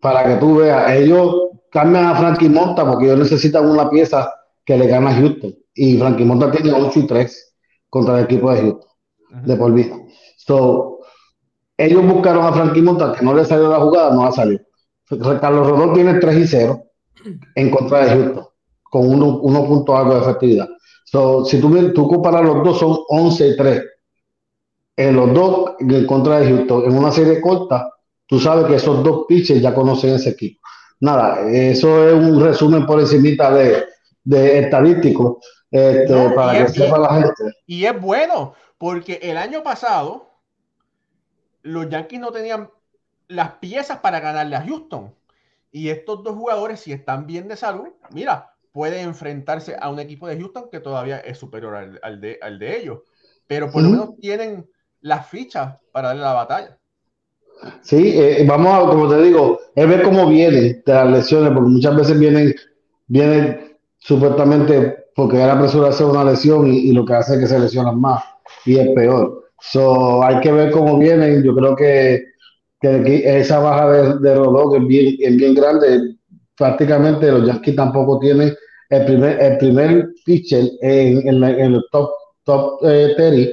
[0.00, 1.34] Para que tú veas, ellos
[1.70, 4.32] cambian a Frankie Monta porque ellos necesitan una pieza
[4.64, 5.54] que le gane a Houston.
[5.74, 7.54] Y Frankie Monta tiene 8 y 3
[7.88, 8.90] contra el equipo de Houston,
[9.44, 9.96] de por vida.
[10.36, 11.00] So,
[11.76, 14.64] ellos buscaron a Frankie Monta, que no le salió la jugada, no ha salido.
[15.40, 16.82] Carlos Rodón tiene 3 y 0
[17.54, 18.46] en contra de Houston,
[18.90, 20.68] con 1 uno, punto algo de efectividad.
[21.04, 23.82] So, si tú, tú comparas los dos, son 11 y 3.
[24.96, 27.90] En los dos en contra de Houston, en una serie corta,
[28.26, 30.60] tú sabes que esos dos pitches ya conocen ese equipo.
[31.00, 33.84] Nada, eso es un resumen por encima de,
[34.24, 37.42] de estadístico este, para que sepa la gente.
[37.66, 40.30] Y es bueno, porque el año pasado
[41.62, 42.70] los Yankees no tenían
[43.28, 45.14] las piezas para ganarle a Houston.
[45.70, 50.28] Y estos dos jugadores, si están bien de salud, mira, pueden enfrentarse a un equipo
[50.28, 52.98] de Houston que todavía es superior al, de, al de, ellos.
[53.46, 54.68] Pero por lo menos tienen
[55.00, 56.78] las fichas para darle la batalla.
[57.80, 61.70] Sí, eh, vamos a, como te digo, es ver cómo vienen de las lesiones, porque
[61.70, 62.54] muchas veces vienen,
[63.06, 67.98] vienen supuestamente porque era hacer una lesión y, lo que hace es que se lesionan
[67.98, 68.22] más
[68.66, 69.52] y es peor.
[69.58, 71.42] So, hay que ver cómo vienen.
[71.42, 72.26] Yo creo que,
[72.82, 76.18] que esa baja de, de Rodó, que es bien, es bien grande,
[76.54, 78.54] prácticamente los Yankees tampoco tienen
[78.90, 82.10] el primer, el primer pitcher en, el top,
[82.44, 83.52] top eh, 30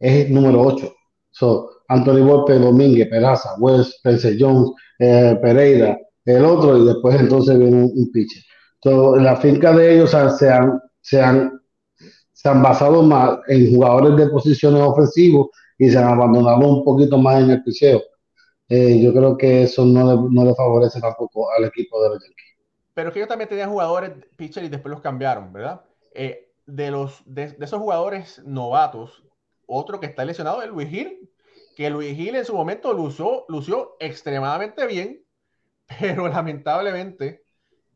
[0.00, 0.92] es número 8.
[1.30, 7.58] So, Anthony Volpe, Domínguez, Peraza, West, Spencer Jones, eh, Pereira, el otro, y después entonces
[7.58, 8.42] viene un, pitcher.
[8.82, 10.16] So, la finca de ellos se
[10.50, 11.60] han, se han,
[12.32, 17.18] se han basado más en jugadores de posiciones ofensivos y se han abandonado un poquito
[17.18, 18.02] más en el picheo.
[18.68, 22.22] Eh, yo creo que eso no le, no le, favorece tampoco al equipo de los
[22.22, 22.43] Yankees.
[22.94, 25.84] Pero que ellos también tenían jugadores pitcher y después los cambiaron, ¿verdad?
[26.14, 29.24] Eh, de, los, de, de, esos jugadores novatos,
[29.66, 31.30] otro que está lesionado es Luis Gil,
[31.76, 35.24] que Luis Gil en su momento lució, lució extremadamente bien,
[36.00, 37.44] pero lamentablemente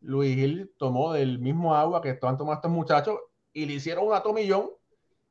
[0.01, 3.21] Luis Gil tomó del mismo agua que estaban tomando estos muchachos
[3.53, 4.71] y le hicieron un atomillón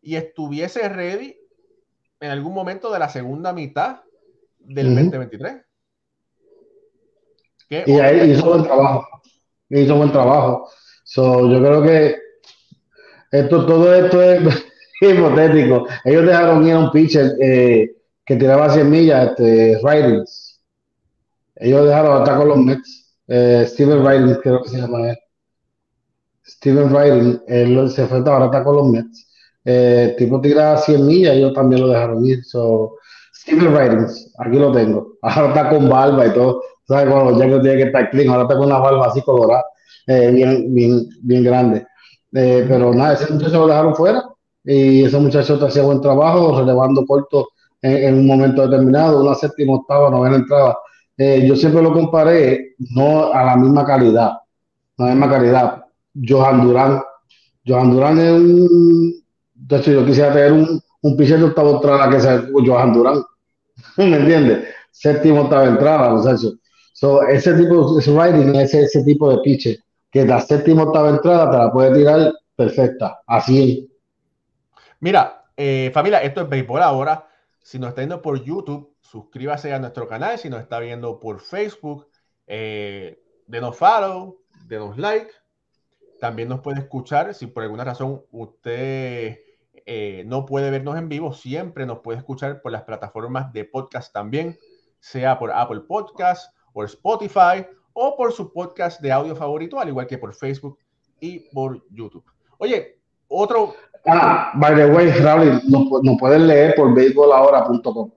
[0.01, 1.37] y estuviese ready
[2.19, 4.01] en algún momento de la segunda mitad
[4.59, 5.63] del 2023.
[7.69, 9.16] Y ahí hizo buen trabajo.
[9.69, 10.69] Hizo buen trabajo.
[11.15, 12.15] yo creo que
[13.31, 14.65] esto, todo esto es
[15.01, 15.87] hipotético.
[16.05, 20.61] Ellos dejaron ir a un pitcher eh, que tiraba 100 millas, este, Ridings.
[21.55, 23.15] Ellos dejaron hasta con los Mets.
[23.27, 25.17] Eh, Steven Riding, creo que se llama él.
[26.45, 29.27] Steven Riding, él se enfrenta ahora está con los Mets.
[29.65, 32.43] Eh, tipo tira 100 millas, ellos también lo dejaron ir.
[32.45, 32.95] So,
[33.33, 34.07] Steven Riding,
[34.39, 35.17] aquí lo tengo.
[35.21, 36.61] Ahora está con barba y todo.
[36.87, 37.11] ¿Sabes?
[37.11, 39.65] Cuando los Yankees tiene que estar clean, ahora está con una barba así colorada,
[40.07, 41.85] eh, bien, bien, bien grande.
[42.33, 44.23] Eh, pero nada, ese muchacho lo dejaron fuera
[44.63, 47.49] y ese muchacho hacía buen trabajo, relevando corto
[47.81, 50.77] en, un momento determinado, una séptima, octava, novena entrada.
[51.17, 54.33] Eh, yo siempre lo comparé no a la misma calidad,
[54.97, 55.83] la misma calidad.
[56.27, 57.01] Johan Durán,
[57.65, 59.13] Johan Durán es un,
[59.53, 63.23] de hecho yo quisiera tener un, un pitcher de octava entrada que sea Johan Durán,
[63.97, 64.67] ¿me entiendes?
[64.91, 66.57] Séptimo, octava entrada, muchachos.
[66.99, 69.77] So, ese tipo, ese writing, ese, ese tipo de pitcher,
[70.09, 73.87] que la séptima, octava entrada te la puede tirar perfecta, así.
[74.99, 77.27] Mira, eh, familia, esto es béisbol ahora.
[77.61, 80.39] Si nos está viendo por YouTube, suscríbase a nuestro canal.
[80.39, 82.07] Si nos está viendo por Facebook,
[82.47, 85.29] eh, denos follow, denos like.
[86.19, 87.35] También nos puede escuchar.
[87.35, 89.37] Si por alguna razón usted
[89.85, 94.11] eh, no puede vernos en vivo, siempre nos puede escuchar por las plataformas de podcast
[94.11, 94.57] también,
[94.99, 100.05] sea por Apple Podcast, o Spotify o por su podcast de audio favorito, al igual
[100.05, 100.77] que por Facebook
[101.19, 102.23] y por YouTube.
[102.59, 103.73] Oye, otro.
[104.05, 105.87] Ah, by the way, Raúl, nos,
[106.19, 108.11] pueden leer por béisbolahora.com.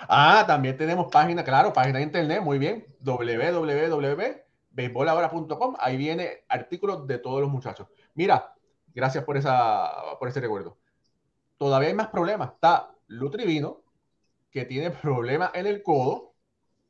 [0.00, 5.76] Ah, también tenemos página, claro, página de internet, muy bien, www.beisbolahora.com.
[5.78, 7.86] Ahí viene artículos de todos los muchachos.
[8.14, 8.52] Mira,
[8.94, 10.76] gracias por, esa, por ese recuerdo.
[11.56, 12.52] Todavía hay más problemas.
[12.52, 13.80] Está Lutrivino,
[14.50, 16.34] que tiene problemas en el codo,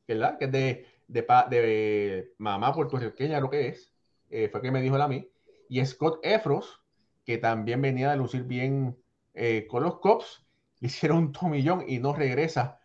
[0.09, 0.37] ¿verdad?
[0.37, 3.93] Que es de, de, de mamá puertorriqueña, lo que es,
[4.31, 5.29] eh, fue que me dijo a mí.
[5.69, 6.83] Y Scott Efros,
[7.25, 8.97] que también venía de lucir bien
[9.35, 10.47] eh, con los Cops,
[10.81, 12.81] le hicieron un tomillón y no regresa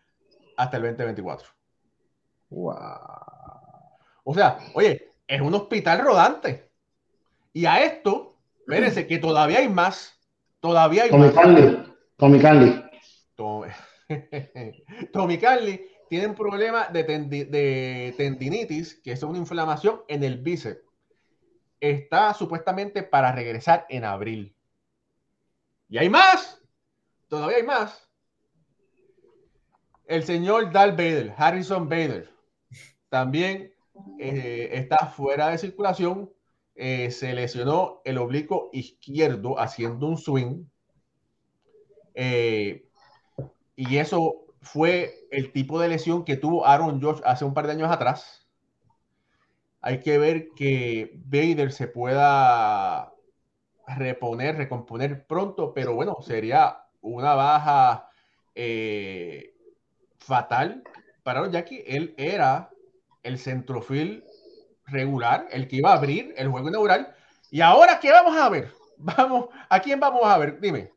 [0.57, 1.47] hasta el 2024.
[2.49, 2.75] Wow.
[4.23, 6.69] O sea, oye, es un hospital rodante.
[7.53, 10.19] Y a esto, espérense, que todavía hay más.
[10.59, 11.33] Todavía hay Tommy más.
[12.17, 12.83] Tommy Canley.
[13.35, 13.69] Tommy,
[15.11, 15.37] Tommy
[16.09, 20.81] tiene un problema de, de tendinitis, que es una inflamación en el bíceps.
[21.79, 24.55] Está supuestamente para regresar en abril.
[25.89, 26.61] Y hay más.
[27.27, 28.07] Todavía hay más
[30.07, 32.29] el señor Dal Bader, Harrison Bader,
[33.09, 33.73] también
[34.19, 36.31] eh, está fuera de circulación.
[36.75, 40.65] Eh, se lesionó el oblicuo izquierdo haciendo un swing.
[42.13, 42.87] Eh,
[43.75, 47.73] y eso fue el tipo de lesión que tuvo Aaron George hace un par de
[47.73, 48.47] años atrás.
[49.81, 53.13] Hay que ver que Vader se pueda
[53.87, 58.09] reponer, recomponer pronto, pero bueno, sería una baja
[60.19, 60.83] fatal
[61.23, 61.83] para los Yankees.
[61.87, 62.69] Él era
[63.23, 64.23] el centrofil
[64.85, 67.13] regular, el que iba a abrir el juego inaugural.
[67.49, 68.71] Y ahora, ¿qué vamos a ver?
[68.99, 70.59] Vamos, ¿a quién vamos a ver?
[70.59, 70.91] Dime.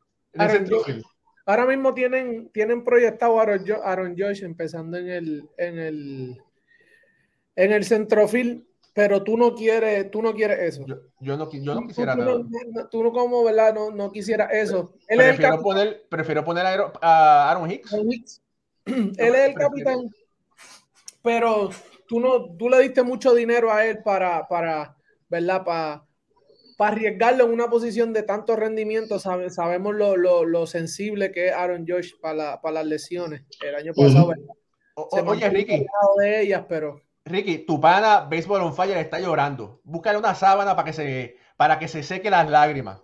[1.47, 6.43] Ahora, mismo tienen, tienen proyectado a Aaron, Aaron Josh empezando en el, en el,
[7.57, 10.85] en el centrofil, pero tú no quieres, tú no quieres eso.
[10.87, 13.75] Yo, no, yo no quisiera tú, no, tú no como, ¿verdad?
[13.75, 14.95] No, no quisiera eso.
[15.09, 16.67] Él prefiero, poner, prefiero poner
[17.01, 18.43] a Aaron Hicks.
[18.85, 19.99] Él es el capitán,
[21.23, 21.71] pero
[22.09, 24.97] tú no, tú le diste mucho dinero a él para, para
[25.29, 25.65] ¿verdad?
[25.65, 26.05] Para,
[26.81, 29.19] para arriesgarlo en una posición de tanto rendimiento.
[29.19, 33.43] sabemos lo, lo, lo, sensible que es Aaron Josh para, para las lesiones.
[33.61, 34.33] El año pasado,
[34.95, 35.85] oye, Ricky.
[36.17, 37.03] De ellas, pero...
[37.27, 39.83] Ricky, tu pana Baseball on Fire está llorando.
[39.85, 42.99] Búscale una sábana para que se, para que se seque las lágrimas.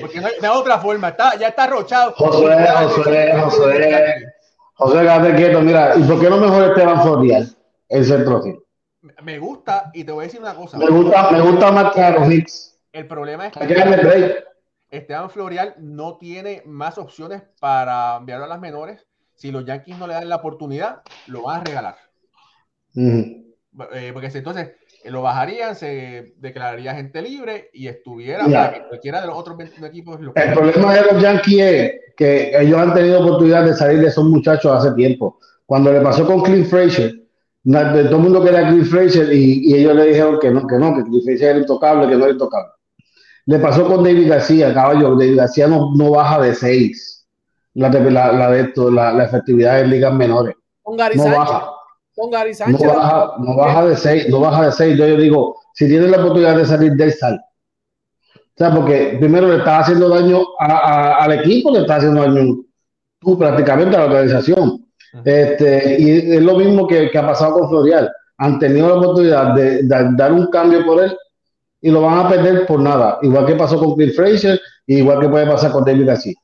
[0.00, 2.14] Porque no hay, de otra forma, está, ya está arrochado.
[2.16, 4.24] Josué, Josué, Josué.
[4.72, 7.54] José, quédate quieto, mira, ¿y por qué no mejor Esteban Florial?
[7.90, 8.42] el centro
[9.24, 10.78] Me gusta, y te voy a decir una cosa.
[10.78, 12.78] Me gusta, me gusta más que Aaron Hicks.
[12.92, 14.44] El problema es que
[14.90, 19.06] Esteban Florial no tiene más opciones para enviarlo a las menores.
[19.34, 21.96] Si los Yankees no le dan la oportunidad, lo van a regalar.
[22.94, 28.88] Eh, porque si entonces eh, lo bajarían, se declararía gente libre y estuviera para que
[28.88, 30.20] cualquiera de los otros 21 equipos.
[30.20, 34.24] el problema de los Yankees es que ellos han tenido oportunidad de salir de esos
[34.24, 35.38] muchachos hace tiempo.
[35.64, 37.21] Cuando le pasó con Clint Frazier,
[37.64, 41.04] todo el mundo quería Cliff Fraser y, ellos le dijeron que no, que no, que
[41.04, 42.72] Cliff Fraser era intocable, que no era intocable.
[43.46, 45.16] Le pasó con David García, caballo.
[45.16, 47.28] David García no, no baja de 6.
[47.74, 50.54] La, la, la, de esto, la, la, efectividad en ligas menores.
[50.82, 51.70] Con Gary no baja.
[52.14, 52.86] Con Gary Sánchez.
[52.86, 54.28] No baja, no baja de 6.
[54.28, 54.98] No baja de 6.
[54.98, 57.40] Yo, yo digo, si tienes la oportunidad de salir del sal.
[58.34, 62.20] O sea, porque primero le estás haciendo daño a, a, al equipo, le estás haciendo
[62.22, 62.62] daño
[63.18, 64.86] tú prácticamente a la organización.
[65.24, 68.10] Este, y es lo mismo que, que, ha pasado con Florial.
[68.38, 71.16] Han tenido la oportunidad de, dar un cambio por él
[71.80, 73.18] y lo van a perder por nada.
[73.22, 76.34] Igual que pasó con Bill Fraser, igual que puede pasar con David García.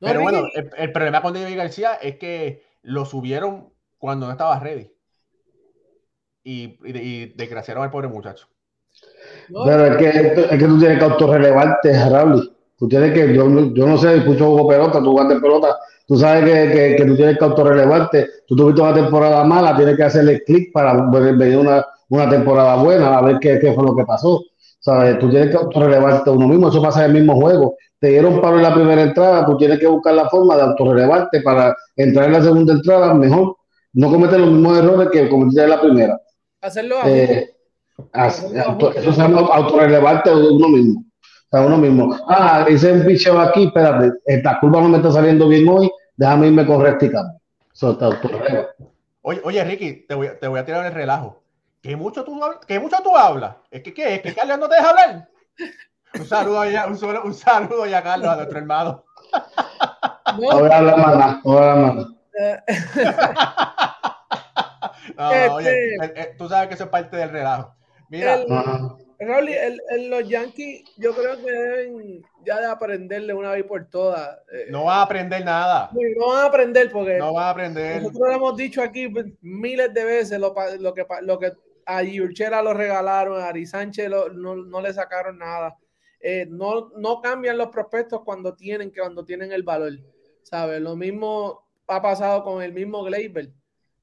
[0.00, 0.42] Pero bueno,
[0.76, 4.90] el, problema con David García es que lo subieron cuando no estaba ready.
[6.42, 8.48] Y, y, desgraciaron al pobre muchacho.
[9.64, 12.52] Pero es que, es que tú tienes que autorrelevarte, Raúl.
[12.76, 15.78] Tú tienes que, yo, yo no sé, escucho juego pelota, tú jugaste pelota,
[16.12, 20.02] tú sabes que, que, tú tienes que autorrelevarte, tú tuviste una temporada mala, tienes que
[20.02, 24.04] hacerle clic para venir una, una temporada buena, a ver qué, qué, fue lo que
[24.04, 24.42] pasó.
[24.78, 25.18] ¿Sabes?
[25.18, 27.76] Tú tienes que autorrelevarte uno mismo, eso pasa en el mismo juego.
[27.98, 31.40] Te dieron paro en la primera entrada, tú tienes que buscar la forma de autorrelevarte
[31.40, 33.56] para entrar en la segunda entrada mejor.
[33.94, 36.20] No cometer los mismos errores que cometiste en la primera.
[36.60, 37.48] Hacerlo eh,
[38.12, 41.04] Eso se llama autorrelevarte uno mismo
[41.52, 42.16] a uno mismo.
[42.28, 46.48] Ah, hice un picheo aquí, espérate, esta curva no me está saliendo bien hoy, déjame
[46.48, 47.40] irme con recticando.
[49.22, 51.42] Oye, oye, Ricky, te voy, te voy a tirar el relajo.
[51.80, 53.56] ¿Qué mucho tú, qué mucho tú hablas?
[53.70, 54.16] ¿Es que qué?
[54.16, 55.28] ¿Es que Carlos no te deja hablar?
[56.18, 59.04] Un saludo allá, un, saludo, un saludo allá, Carlos, a nuestro hermano.
[60.38, 61.52] No voy a hablar más, no
[65.54, 67.74] oye, este- eh, eh, tú sabes que eso es parte del relajo.
[68.08, 68.36] Mira,
[69.26, 69.50] Raúl,
[70.08, 74.38] los Yankees, yo creo que deben ya de aprenderle una vez por todas.
[74.52, 75.90] Eh, no van a aprender nada.
[75.92, 77.18] No van a aprender porque.
[77.18, 78.02] No van a aprender.
[78.02, 81.52] Nosotros lo hemos dicho aquí miles de veces lo, lo que, lo que
[81.86, 85.76] a Yurchela lo regalaron, a Ari Sánchez no, no, le sacaron nada.
[86.20, 89.92] Eh, no, no cambian los prospectos cuando tienen que cuando tienen el valor.
[90.42, 90.80] ¿Sabes?
[90.80, 93.52] Lo mismo ha pasado con el mismo Gleyber,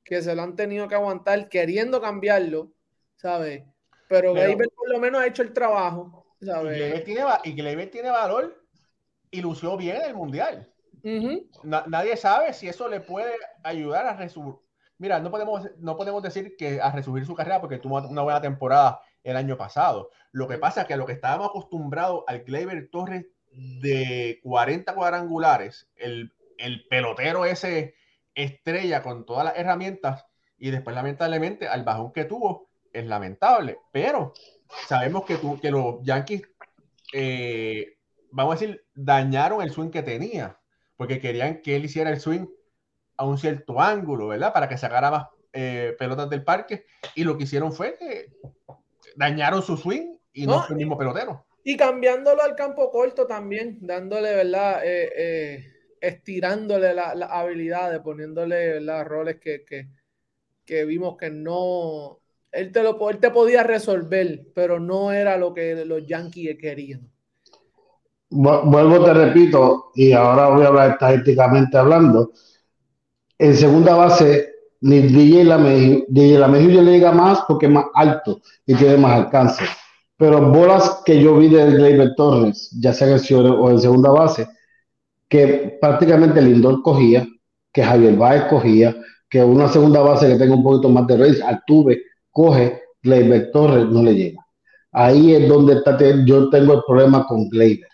[0.04, 2.72] que se lo han tenido que aguantar queriendo cambiarlo,
[3.16, 3.64] ¿sabes?
[4.10, 6.26] Pero, Gleyber por lo menos ha hecho el trabajo.
[6.42, 6.78] ¿sabes?
[7.44, 8.62] Y Gleyber tiene, valor
[9.32, 10.74] y lució bien en el Mundial.
[11.64, 13.34] nadie sabe si eso le puede
[13.64, 14.60] ayudar a resurgir.
[14.98, 18.42] Mira, no podemos, no podemos decir que a resurgir su carrera porque tuvo una buena
[18.42, 20.10] temporada el año pasado.
[20.32, 24.94] Lo que pasa es que a lo que estábamos acostumbrados al Gleyber Torres de 40
[24.96, 27.96] cuadrangulares, el, el pelotero ese
[28.36, 30.26] estrella con todas las herramientas
[30.58, 34.34] y después lamentablemente al bajón que tuvo, es lamentable, pero
[34.88, 36.44] sabemos que, tú, que los Yankees,
[37.14, 37.98] eh,
[38.32, 40.60] vamos a decir, dañaron el swing que tenía,
[40.98, 42.48] porque querían que él hiciera el swing
[43.18, 44.54] a un cierto ángulo, ¿verdad?
[44.54, 46.86] Para que sacara más eh, pelotas del parque
[47.16, 48.32] y lo que hicieron fue que
[49.16, 51.46] dañaron su swing y no, fue el mismo pelotero.
[51.64, 54.82] Y cambiándolo al campo corto también, dándole, ¿verdad?
[54.84, 55.66] Eh,
[56.02, 59.88] estirándole las la habilidades, poniéndole los roles que, que,
[60.66, 62.20] que, vimos que no.
[62.52, 67.10] Él te, lo, él te podía resolver, pero no era lo que los Yankees querían.
[68.32, 72.32] Vuelvo, te repito, y ahora voy a hablar estadísticamente hablando.
[73.38, 78.76] En segunda base, ni DJ Lamejio, DJ le llega más porque es más alto y
[78.76, 79.64] tiene más alcance.
[80.18, 84.48] Pero bolas que yo vi de Gleyber Torres, ya sea en o en segunda base,
[85.28, 87.26] que prácticamente Lindor cogía,
[87.72, 88.96] que Javier Baez cogía,
[89.30, 93.86] que una segunda base que tenga un poquito más de raíz, Altuve coge, Gleyber Torres
[93.86, 94.46] no le llega.
[94.92, 97.90] Ahí es donde está, yo tengo el problema con Gleyber.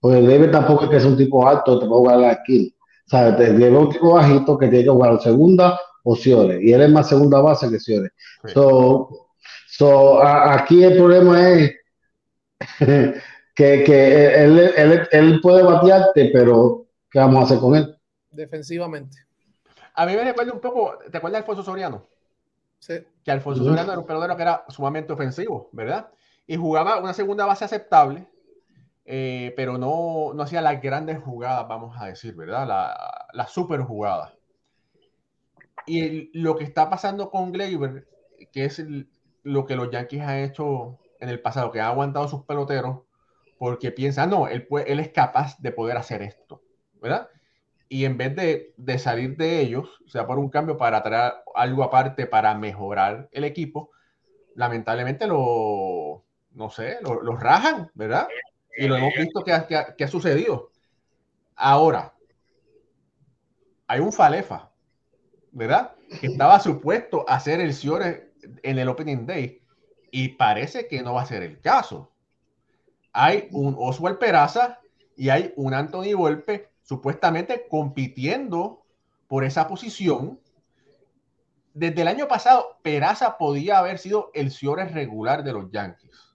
[0.00, 2.32] Porque Gleyber tampoco es que es un tipo alto, te va a jugar a la
[2.32, 2.68] esquina.
[3.06, 6.60] O sea, te lleva un tipo bajito que tiene que jugar segunda o Ciore.
[6.62, 8.10] Y él es más segunda base que Ciore.
[8.52, 11.74] So, aquí el problema es
[13.54, 14.34] que,
[15.12, 17.96] él, puede batearte, pero ¿qué vamos a hacer con él?
[18.30, 19.18] Defensivamente.
[19.94, 22.06] A mí me recuerda un poco, ¿te acuerdas de Alfonso Soriano?
[22.78, 22.94] Sí.
[23.24, 26.10] Que Alfonso Soriano era un pelotero que era sumamente ofensivo, ¿verdad?
[26.46, 28.28] Y jugaba una segunda base aceptable,
[29.04, 32.66] eh, pero no, no hacía las grandes jugadas, vamos a decir, ¿verdad?
[32.66, 34.34] La, la super jugada.
[35.86, 38.08] Y lo que está pasando con Gleyber,
[38.52, 38.84] que es
[39.42, 43.02] lo que los Yankees han hecho en el pasado, que han aguantado sus peloteros,
[43.58, 46.62] porque piensan, no, él, él es capaz de poder hacer esto,
[47.00, 47.28] ¿verdad?
[47.88, 51.34] Y en vez de, de salir de ellos, o sea, por un cambio para traer
[51.54, 53.90] algo aparte para mejorar el equipo,
[54.54, 58.28] lamentablemente lo, no sé, lo, lo rajan, ¿verdad?
[58.76, 60.70] Y lo hemos visto que ha, que ha sucedido.
[61.54, 62.12] Ahora,
[63.86, 64.70] hay un Falefa
[65.56, 65.92] ¿verdad?
[66.20, 68.32] Que estaba supuesto a ser el Ciore
[68.62, 69.62] en el Opening Day
[70.10, 72.12] y parece que no va a ser el caso.
[73.10, 74.80] Hay un Oswald Peraza
[75.16, 78.86] y hay un Anthony Volpe supuestamente compitiendo
[79.26, 80.40] por esa posición.
[81.74, 86.34] Desde el año pasado, Peraza podía haber sido el Ciore regular de los Yankees.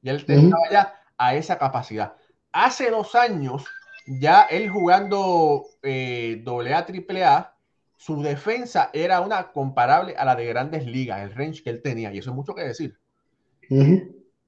[0.00, 2.14] Y él tenía ya a esa capacidad.
[2.52, 3.66] Hace dos años,
[4.06, 7.56] ya él jugando eh, AA, AAA,
[7.96, 12.12] su defensa era una comparable a la de grandes ligas, el range que él tenía,
[12.12, 12.96] y eso es mucho que decir.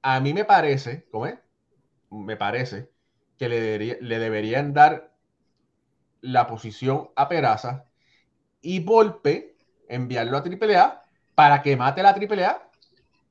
[0.01, 1.37] A mí me parece, ¿cómo es?
[2.09, 2.89] Me parece
[3.37, 5.16] que le, le deberían dar
[6.27, 7.85] la posición a Peraza
[8.61, 9.55] y Volpe
[9.87, 11.03] enviarlo a AAA
[11.35, 12.61] para que mate la AAA.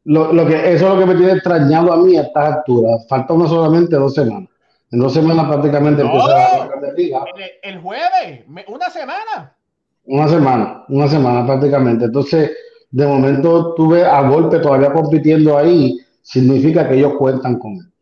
[0.04, 3.06] Lo, lo que, eso es lo que me tiene extrañado a mí a estas alturas.
[3.08, 4.48] Falta una solamente dos semanas.
[4.90, 7.24] En dos semanas prácticamente empieza la liga.
[7.62, 9.56] el jueves, una semana.
[10.04, 12.04] Una semana, una semana prácticamente.
[12.04, 12.52] Entonces,
[12.90, 17.92] de momento tuve a golpe todavía compitiendo ahí, significa que ellos cuentan con él.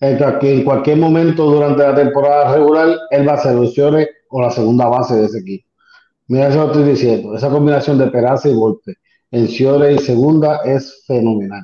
[0.00, 4.42] Entonces, que en cualquier momento durante la temporada regular, él va a ser opciones o
[4.42, 5.68] la segunda base de ese equipo.
[6.26, 7.36] Mira, eso lo estoy diciendo.
[7.36, 8.96] Esa combinación de Peraza y golpe
[9.30, 11.62] en Ciore y segunda es fenomenal.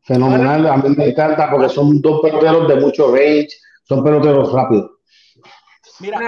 [0.00, 0.66] Fenomenal.
[0.66, 3.50] A mí me encanta porque son dos peloteros de mucho range,
[3.82, 4.92] son peloteros rápidos.
[6.00, 6.18] Mira,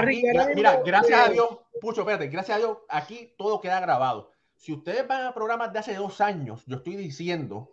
[0.55, 1.49] mira, gracias a Dios,
[1.81, 4.31] Pucho, espérate, gracias a Dios, aquí todo queda grabado.
[4.57, 7.71] Si ustedes van a programas de hace dos años, yo estoy diciendo,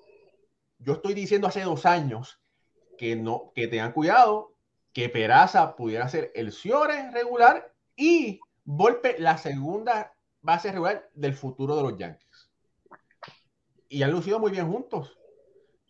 [0.79, 2.39] yo estoy diciendo hace dos años
[2.97, 4.53] que no, que tengan cuidado,
[4.93, 11.75] que Peraza pudiera ser el Ciore regular y Volpe la segunda base regular del futuro
[11.75, 12.49] de los Yankees.
[13.89, 15.17] Y han lucido muy bien juntos.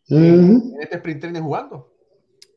[0.09, 1.93] En este sprint training jugando.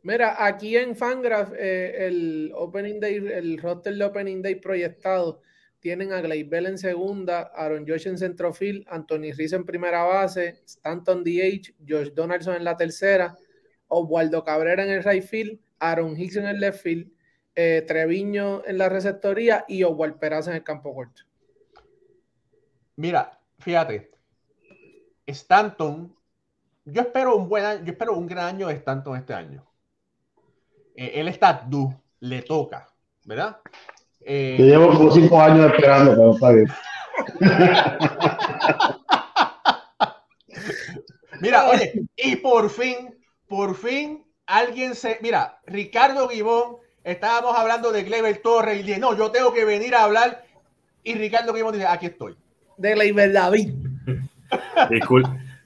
[0.03, 5.42] Mira, aquí en Fangraph, eh, el Opening Day, el roster de Opening Day proyectado,
[5.80, 11.22] tienen a Gleyber en segunda, Aaron Josh en centrofield, Anthony Riz en primera base, Stanton
[11.22, 13.36] DH, Josh Donaldson en la tercera,
[13.88, 17.11] Oswaldo Cabrera en el right field, Aaron Hicks en el left field,
[17.57, 21.23] eh, Treviño en la receptoría y Oswald Peraza en el campo corto.
[22.97, 24.11] Mira, fíjate,
[25.27, 26.15] Stanton,
[26.85, 29.67] yo espero un buen año, yo espero un gran año de Stanton este año.
[30.95, 32.89] Eh, él está due, le toca,
[33.25, 33.59] ¿verdad?
[34.21, 36.67] Eh, Yo llevo como cinco años esperando, pero está bien.
[41.41, 43.15] Mira, oye, y por fin,
[43.47, 45.19] por fin, alguien se.
[45.21, 46.77] Mira, Ricardo Gibón,
[47.07, 50.45] estábamos hablando de Gleyber Torres y dije, no, yo tengo que venir a hablar.
[51.03, 52.37] Y Ricardo Gibón dice, aquí estoy.
[52.77, 53.73] De Gleyber David.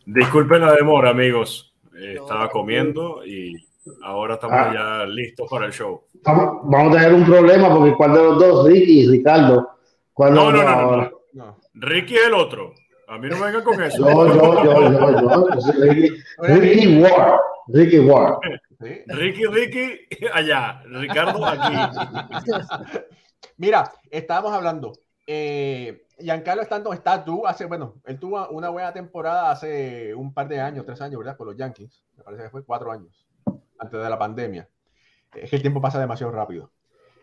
[0.06, 1.74] disculpen la demora, amigos.
[1.92, 3.54] estaba comiendo y
[4.02, 4.72] Ahora estamos ah.
[4.74, 6.02] ya listos para el show.
[6.22, 9.70] Vamos, a tener un problema porque ¿cuál de los dos, Ricky y Ricardo?
[10.18, 12.74] no, no, no, no, Ricky es el otro.
[13.08, 13.98] A mí no me vengan con eso.
[13.98, 15.84] Yo, yo, yo, yo, yo.
[15.84, 17.40] Ricky, Ricky Ward.
[17.68, 18.38] Ricky Ward.
[18.80, 19.02] ¿Sí?
[19.06, 20.82] Ricky, Ricky, allá.
[20.86, 21.74] Ricardo, aquí.
[23.58, 24.92] Mira, estábamos hablando.
[25.26, 30.48] Eh, Giancarlo Stanton está tú hace, bueno, él tuvo una buena temporada hace un par
[30.48, 31.36] de años, tres años, ¿verdad?
[31.36, 32.04] Con los Yankees.
[32.16, 33.26] Me parece que fue cuatro años
[33.78, 34.68] antes de la pandemia.
[35.34, 36.72] Es que el tiempo pasa demasiado rápido.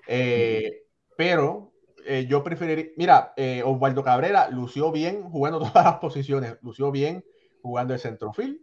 [0.07, 0.83] Eh,
[1.17, 1.73] pero
[2.05, 7.25] eh, yo preferiría, mira, eh, Osvaldo Cabrera lució bien jugando todas las posiciones, lució bien
[7.61, 8.59] jugando el centrofield,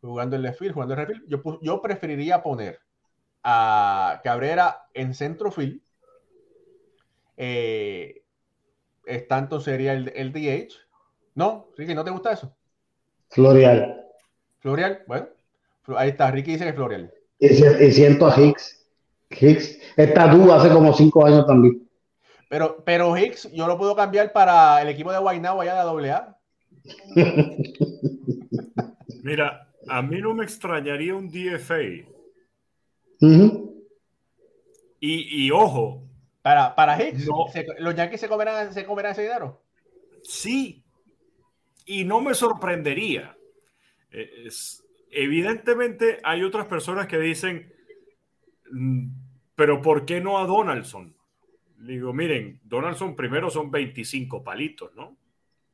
[0.00, 1.28] jugando el left field, jugando el refield.
[1.28, 2.80] Yo, yo preferiría poner
[3.42, 5.80] a Cabrera en centrofield.
[7.36, 8.22] Eh,
[9.04, 10.74] Stanton sería el, el DH.
[11.34, 12.56] No, Ricky, ¿no te gusta eso?
[13.28, 14.04] Florial.
[14.60, 15.28] Florial, bueno,
[15.96, 17.12] ahí está, Ricky dice que es Florial.
[17.38, 18.86] Y, y siento a Hicks.
[19.30, 21.88] Hicks está duro hace como cinco años también.
[22.48, 26.38] Pero, pero Hicks, yo lo puedo cambiar para el equipo de Guaynabo allá de AA.
[29.22, 32.06] Mira, a mí no me extrañaría un DFA.
[33.20, 33.84] Uh -huh.
[35.00, 36.02] y, y, ojo.
[36.42, 37.46] Para, para Hicks, no.
[37.52, 39.62] se, ¿los Yankees se comerán, se comerán ese dinero?
[40.22, 40.84] Sí.
[41.84, 43.36] Y no me sorprendería.
[44.10, 47.72] Es, evidentemente hay otras personas que dicen,
[48.70, 49.08] mm,
[49.54, 51.16] pero ¿por qué no a Donaldson?
[51.78, 55.16] digo, miren, Donaldson primero son 25 palitos, ¿no?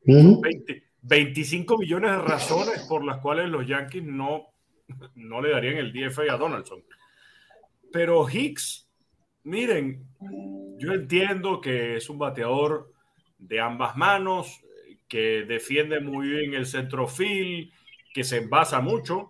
[0.05, 0.41] Uh -huh.
[0.41, 4.47] 20, 25 millones de razones por las cuales los Yankees no,
[5.15, 6.83] no le darían el DFA a Donaldson.
[7.93, 8.89] Pero Hicks,
[9.45, 10.07] miren,
[10.79, 12.93] yo entiendo que es un bateador
[13.39, 14.61] de ambas manos,
[15.09, 17.71] que defiende muy bien el centrofield,
[18.15, 19.29] que se envasa mucho,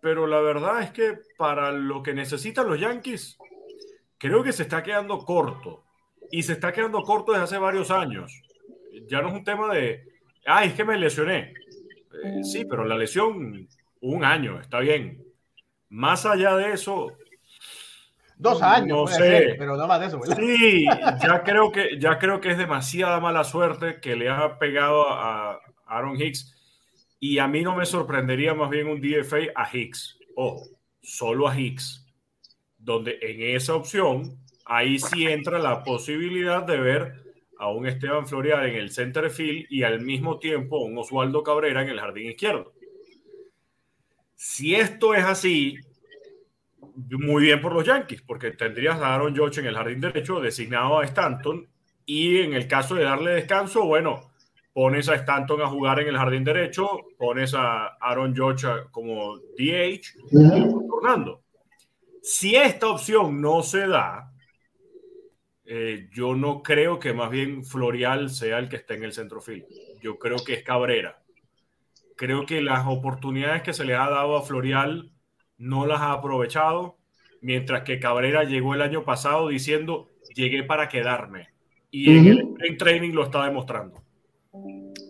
[0.00, 3.38] pero la verdad es que para lo que necesitan los Yankees,
[4.18, 5.84] creo que se está quedando corto.
[6.30, 8.42] Y se está quedando corto desde hace varios años.
[9.08, 10.09] Ya no es un tema de,
[10.46, 11.54] ay, es que me lesioné.
[12.24, 13.68] Eh, sí, pero la lesión,
[14.00, 15.24] un año, está bien.
[15.88, 17.12] Más allá de eso.
[18.36, 20.18] Dos años, no sé, ser, pero no más de eso.
[20.18, 20.36] ¿verdad?
[20.36, 25.10] Sí, ya creo, que, ya creo que es demasiada mala suerte que le ha pegado
[25.10, 26.56] a Aaron Hicks.
[27.18, 30.18] Y a mí no me sorprendería más bien un DFA a Hicks.
[30.36, 30.64] Ojo,
[31.02, 32.00] solo a Hicks
[32.80, 37.19] donde en esa opción, ahí sí entra la posibilidad de ver
[37.60, 41.82] a un Esteban Florial en el center field y al mismo tiempo un Oswaldo Cabrera
[41.82, 42.72] en el jardín izquierdo.
[44.34, 45.76] Si esto es así,
[47.10, 51.00] muy bien por los Yankees, porque tendrías a Aaron Judge en el jardín derecho designado
[51.00, 51.68] a Stanton
[52.06, 54.32] y en el caso de darle descanso, bueno,
[54.72, 56.88] pones a Stanton a jugar en el jardín derecho,
[57.18, 60.88] pones a Aaron Judge como DH, -huh.
[60.88, 61.42] tornando.
[62.22, 64.29] Si esta opción no se da,
[65.72, 69.66] eh, yo no creo que más bien Florial sea el que esté en el centrofield.
[70.02, 71.22] Yo creo que es Cabrera.
[72.16, 75.12] Creo que las oportunidades que se le ha dado a Florial
[75.58, 76.98] no las ha aprovechado,
[77.40, 81.50] mientras que Cabrera llegó el año pasado diciendo llegué para quedarme.
[81.92, 82.18] Y uh -huh.
[82.18, 84.02] en el en training lo está demostrando.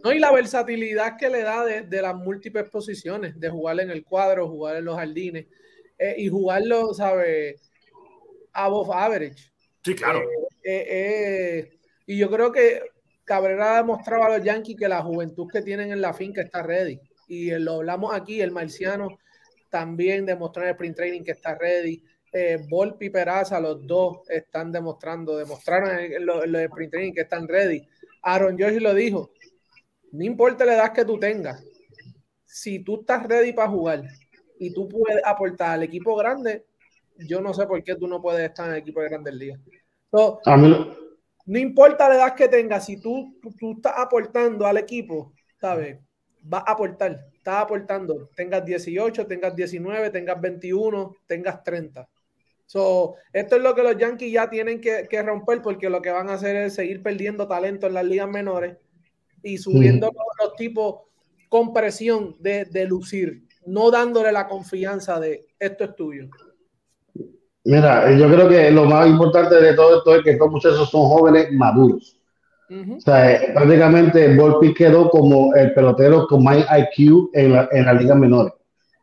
[0.04, 3.90] No, y la versatilidad que le da de, de las múltiples posiciones, de jugar en
[3.90, 5.46] el cuadro, jugar en los jardines
[5.98, 7.72] eh, y jugarlo, ¿sabes?
[8.52, 9.50] Above average.
[9.84, 10.20] Sí, claro.
[10.62, 12.82] Eh, eh, y yo creo que
[13.24, 16.62] Cabrera ha demostrado a los Yankees que la juventud que tienen en la finca está
[16.62, 17.00] ready.
[17.28, 19.18] Y lo hablamos aquí, el marciano
[19.70, 22.02] también demostró en el sprint training que está ready.
[22.32, 27.48] Eh, Volpi Peraza, los dos están demostrando, demostraron en los en sprint training que están
[27.48, 27.86] ready.
[28.22, 29.30] Aaron George lo dijo,
[30.12, 31.64] no importa la edad que tú tengas,
[32.44, 34.02] si tú estás ready para jugar
[34.58, 36.66] y tú puedes aportar al equipo grande,
[37.26, 39.60] yo no sé por qué tú no puedes estar en el equipo de grandes ligas.
[40.10, 40.40] So,
[41.46, 45.98] no importa la edad que tengas, si tú, tú estás aportando al equipo, ¿sabes?
[46.42, 52.08] Vas a aportar, estás aportando, tengas 18, tengas 19, tengas 21, tengas 30.
[52.66, 56.10] So, esto es lo que los Yankees ya tienen que, que, romper porque lo que
[56.10, 58.76] van a hacer es seguir perdiendo talento en las ligas menores
[59.42, 60.14] y subiendo mm.
[60.14, 61.00] los, los, tipos
[61.48, 66.28] con presión de, de lucir, no dándole la confianza de esto es tuyo.
[67.64, 71.02] Mira, yo creo que lo más importante de todo esto es que estos muchachos son
[71.02, 72.16] jóvenes maduros.
[72.70, 72.96] Uh -huh.
[72.96, 77.84] O sea, eh, prácticamente Volpi quedó como el pelotero con más IQ en la, en
[77.84, 78.54] la liga menores.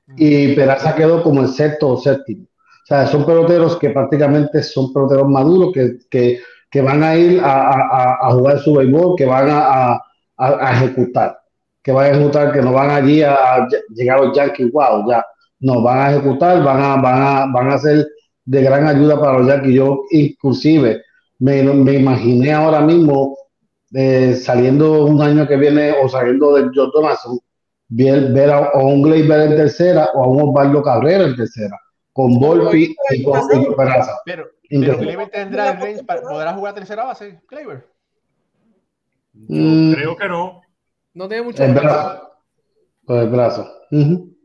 [0.07, 0.15] Uh -huh.
[0.17, 2.45] Y Peraza quedó como el sexto o séptimo.
[2.45, 6.39] O sea, son peloteros que prácticamente son peloteros maduros que, que,
[6.71, 10.01] que van a ir a, a, a, jugar su béisbol, que van a,
[10.37, 11.37] a, ejecutar.
[11.83, 15.21] Que van a ejecutar, que no van allí a, llegar a los Yankees, wow, ya.
[15.59, 18.07] No, van a ejecutar, van a, van a, van a ser
[18.47, 19.75] de gran ayuda para los Yankees.
[19.75, 21.03] Yo inclusive
[21.39, 23.37] me, me imaginé ahora mismo
[23.93, 27.39] eh, saliendo un año que viene o saliendo del John Donaldson,
[27.89, 31.77] ver, ver a, a, un Gleyber en tercera o a un Osvaldo Cabrera en tercera,
[32.13, 34.13] con Volpi y con, con Peraza.
[34.25, 37.85] Pero, pero Gleyber tendrá el range para poder jugar tercera base, Gleyber.
[39.33, 40.61] Mm, creo que no.
[41.13, 42.29] No tiene mucho el brazo.
[43.05, 43.71] Pues el brazo.
[43.91, 44.35] Uh -huh.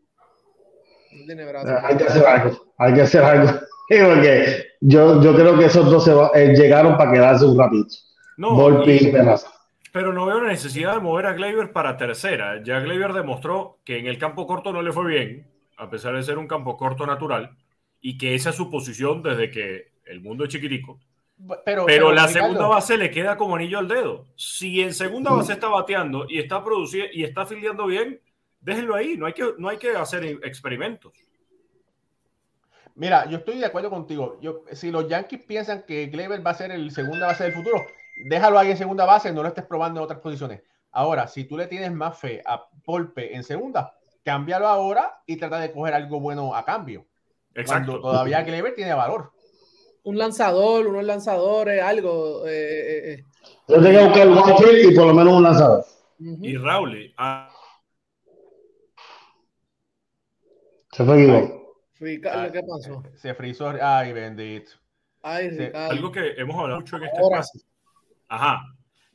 [1.12, 1.86] No tiene brazo.
[1.86, 2.58] Hay que hacer algo.
[2.78, 3.60] Hay que hacer algo.
[3.88, 7.94] Porque yo, yo creo que esos dos se va, eh, llegaron para quedarse un ratito.
[8.36, 9.52] No, Volpi y Peraza.
[9.92, 12.62] Pero no veo la necesidad de mover a Gleyber para tercera.
[12.62, 16.22] Ya Gleyber demostró que en el campo corto no le fue bien, a pesar de
[16.22, 17.56] ser un campo corto natural,
[18.00, 20.98] y que esa es su posición desde que el mundo es chiquitico.
[21.36, 24.26] Pero, pero, pero la Ricardo, segunda base le queda como anillo al dedo.
[24.36, 28.20] Si en segunda base está bateando y está produciendo y está fildeando bien,
[28.60, 29.16] déjenlo ahí.
[29.16, 31.12] No hay que, no hay que hacer experimentos.
[32.94, 34.38] Mira, yo estoy de acuerdo contigo.
[34.40, 37.86] Yo, si los Yankees piensan que Gleyber va a ser el segunda base del futuro,
[38.28, 40.62] déjalo ahí en segunda base, no lo estés probando en otras posiciones.
[40.90, 45.58] Ahora, si tú le tienes más fe a Polpe en segunda, cámbialo ahora y trata
[45.58, 47.06] de coger algo bueno a cambio.
[47.54, 47.92] Exacto.
[47.92, 49.32] Cuando todavía Gleyber tiene valor.
[50.04, 52.46] Un lanzador, unos lanzadores, algo.
[52.46, 53.24] Eh, eh.
[53.68, 55.84] Yo tengo que buscar un y por lo menos un lanzador.
[56.18, 56.38] Uh -huh.
[56.46, 57.14] Y Raúl.
[57.16, 57.48] Ah.
[60.90, 61.61] Se fue Guido.
[62.02, 63.02] Ricardo, ¿qué pasó?
[63.14, 63.72] Se frizó.
[63.80, 64.72] Ay, bendito.
[65.22, 65.72] Ay, Se-.
[65.74, 67.60] Algo que hemos hablado mucho en este Ahora espacio.
[68.28, 68.62] Ajá.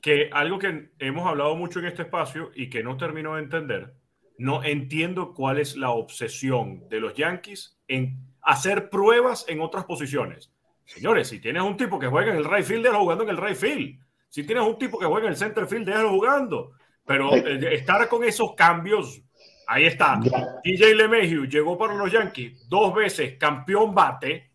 [0.02, 3.94] Que algo que hemos hablado mucho en este espacio y que no termino de entender,
[4.38, 10.52] no entiendo cuál es la obsesión de los Yankees en hacer pruebas en otras posiciones.
[10.86, 13.38] Señores, si tienes un tipo que juega en el right field, déjalo jugando en el
[13.38, 14.00] right field.
[14.30, 16.72] Si tienes un tipo que juega en el center field, déjalo jugando.
[17.06, 19.22] Pero eh, estar con esos cambios,
[19.68, 20.20] ahí está.
[20.24, 20.60] Ya.
[20.64, 24.50] TJ LeMahieu llegó para los Yankees dos veces campeón bate.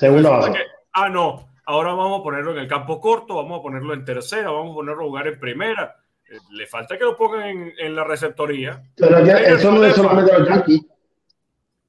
[0.00, 0.52] Resulta base.
[0.52, 0.58] que,
[0.92, 4.50] ah, no, ahora vamos a ponerlo en el campo corto, vamos a ponerlo en tercera,
[4.50, 5.96] vamos a ponerlo a jugar en primera.
[6.30, 8.82] Eh, Le falta que lo pongan en, en la receptoría.
[8.96, 10.86] Pero ya, eso no es solamente los Yankees.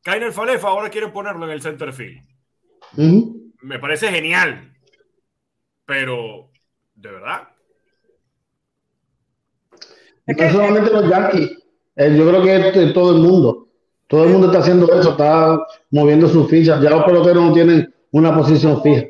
[0.01, 2.23] Kainer Falefa ahora quieren ponerlo en el center field.
[3.61, 4.73] Me parece genial.
[5.85, 6.49] Pero,
[6.95, 7.49] ¿de verdad?
[10.25, 11.57] No solamente los Yankees.
[12.01, 12.41] Eh, yo creo
[12.71, 13.67] que todo el mundo.
[14.07, 15.59] Todo el mundo está haciendo eso, está
[15.91, 16.81] moviendo sus fichas.
[16.81, 19.05] Ya los peloteros no tienen una posición fija.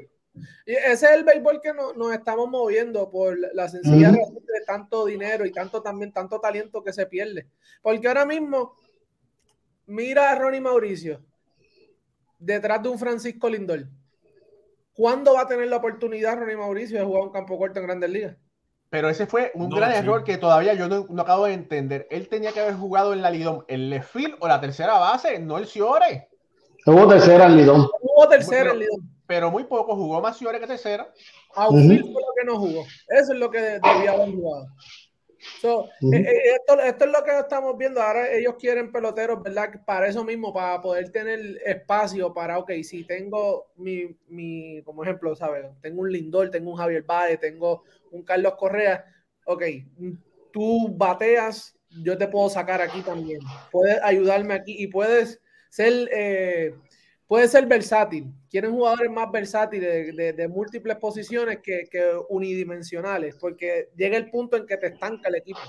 [0.65, 4.65] Y ese es el béisbol que no- nos estamos moviendo por la sencilla razón de
[4.65, 7.47] tanto dinero y tanto también tanto talento que se pierde.
[7.81, 8.73] Porque ahora mismo,
[9.85, 11.21] mira a Ronnie Mauricio
[12.37, 13.85] detrás de un Francisco Lindor.
[14.93, 18.09] ¿Cuándo va a tener la oportunidad Ronnie Mauricio de jugar un campo corto en Grandes
[18.09, 18.35] Ligas?
[18.89, 19.97] Pero ese fue un No, gran sí.
[19.97, 22.07] error que todavía yo no, no acabo de entender.
[22.09, 25.39] Él tenía que haber jugado en la Lidom, el left field o la tercera base,
[25.39, 26.29] no el Ciore.
[26.85, 27.87] Hubo tercera en Lidón.
[28.01, 29.09] Jugó tercera en Lidón.
[29.27, 31.13] Pero muy poco jugó más Ciore que tercera.
[31.55, 32.13] Outfield Ujú.
[32.13, 32.85] fue lo que no jugó.
[33.09, 34.65] Eso es lo que debía haber jugado.
[35.61, 36.13] So, Ujú.
[36.13, 38.01] eh, eh, esto, esto es lo que estamos viendo.
[38.01, 39.69] Ahora ellos quieren peloteros, ¿verdad?
[39.85, 45.35] Para eso mismo, para poder tener espacio para, ok, si tengo mi, mi como ejemplo,
[45.35, 45.65] ¿sabes?
[45.81, 49.05] Tengo un Lindor, tengo un Javier Baez, tengo un Carlos Correa.
[49.45, 49.63] Ok,
[50.51, 53.39] tú bateas, yo te puedo sacar aquí también.
[53.71, 55.39] Puedes ayudarme aquí y puedes
[55.69, 56.75] ser, eh,
[57.27, 58.27] puedes ser versátil.
[58.49, 61.87] Quieren jugadores más versátiles de, múltiples posiciones que,
[62.29, 65.59] unidimensionales, porque llega el punto en que te estanca el equipo.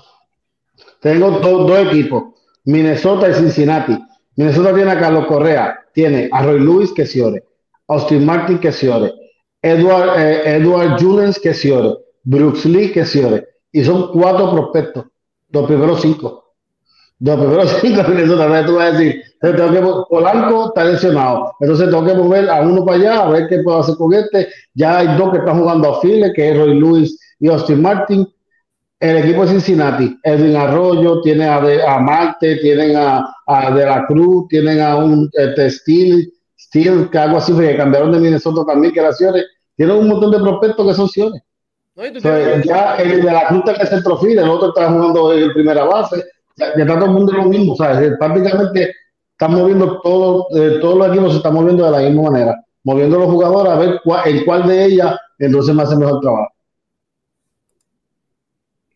[0.99, 2.23] Tengo do- dos equipos,
[2.65, 3.97] Minnesota y Cincinnati.
[4.35, 7.43] Minnesota tiene a Carlos Correa, tiene a Roy Lewis que Ciore,
[7.87, 9.11] Austin Martin que Ciore,
[9.61, 13.47] Edward, eh, Edward Julians que Ciore, Brooks Lee que Ciore.
[13.71, 15.05] Y son cuatro prospectos,
[15.49, 16.53] los primeros cinco.
[17.19, 18.65] Los primeros cinco de Minnesota.
[18.65, 21.53] Tú vas a decir, tengo que Polanco está lesionado.
[21.59, 24.49] Entonces tengo que mover a uno para allá, a ver qué puedo hacer con este.
[24.73, 28.27] Ya hay dos que están jugando a file, que es Roy Lewis y Austin Martin
[29.01, 34.79] el equipo de Cincinnati, Edwin Arroyo, tiene a, Marte, tienen a, De La Cruz, tienen
[34.79, 39.11] a un este, Steel, Steel, que algo así, que cambiaron de Minnesota también, que era
[39.11, 39.43] Ciore.
[39.75, 41.41] Tienen un montón de prospectos que son Ciore.
[41.95, 42.05] ¿No?
[42.05, 44.49] Y tú O sea, tienes- ya el de La Cruz está en el centrofil, el
[44.49, 46.23] otro está jugando en primera base,
[46.55, 48.93] ya, ya está todo el mundo lo mismo, o sea, es- prácticamente
[49.31, 53.17] están moviendo todo, eh, todos los equipos se están moviendo de la misma manera, moviendo
[53.19, 56.51] los jugadores a ver cuál, en cuál de ellas entonces me hace mejor trabajo.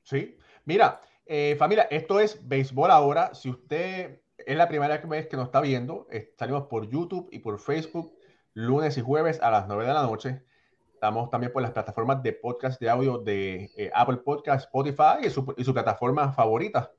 [0.04, 0.38] Sí.
[0.66, 3.34] Mira, eh, familia, esto es béisbol ahora.
[3.34, 7.40] Si usted es la primera vez que nos está viendo, eh, salimos por YouTube y
[7.40, 8.14] por Facebook
[8.54, 10.44] lunes y jueves a las 9 de la noche.
[10.96, 15.30] Estamos también por las plataformas de podcast de audio de eh, Apple Podcast, Spotify y
[15.30, 16.92] su, y su plataforma favorita.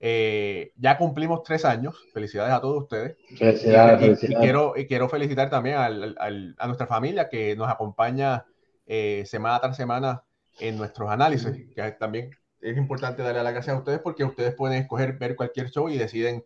[0.00, 1.96] Eh, ya cumplimos tres años.
[2.12, 3.16] Felicidades a todos ustedes.
[3.38, 4.44] Felicidades, Y- y- y, felicidades.
[4.44, 8.44] quiero, y quiero felicitar también al- al- a nuestra familia que nos acompaña
[8.84, 10.22] eh, semana tras semana
[10.60, 12.30] en nuestros análisis, que también
[12.60, 15.96] es importante darle las gracias a ustedes porque ustedes pueden escoger ver cualquier show y
[15.98, 16.44] deciden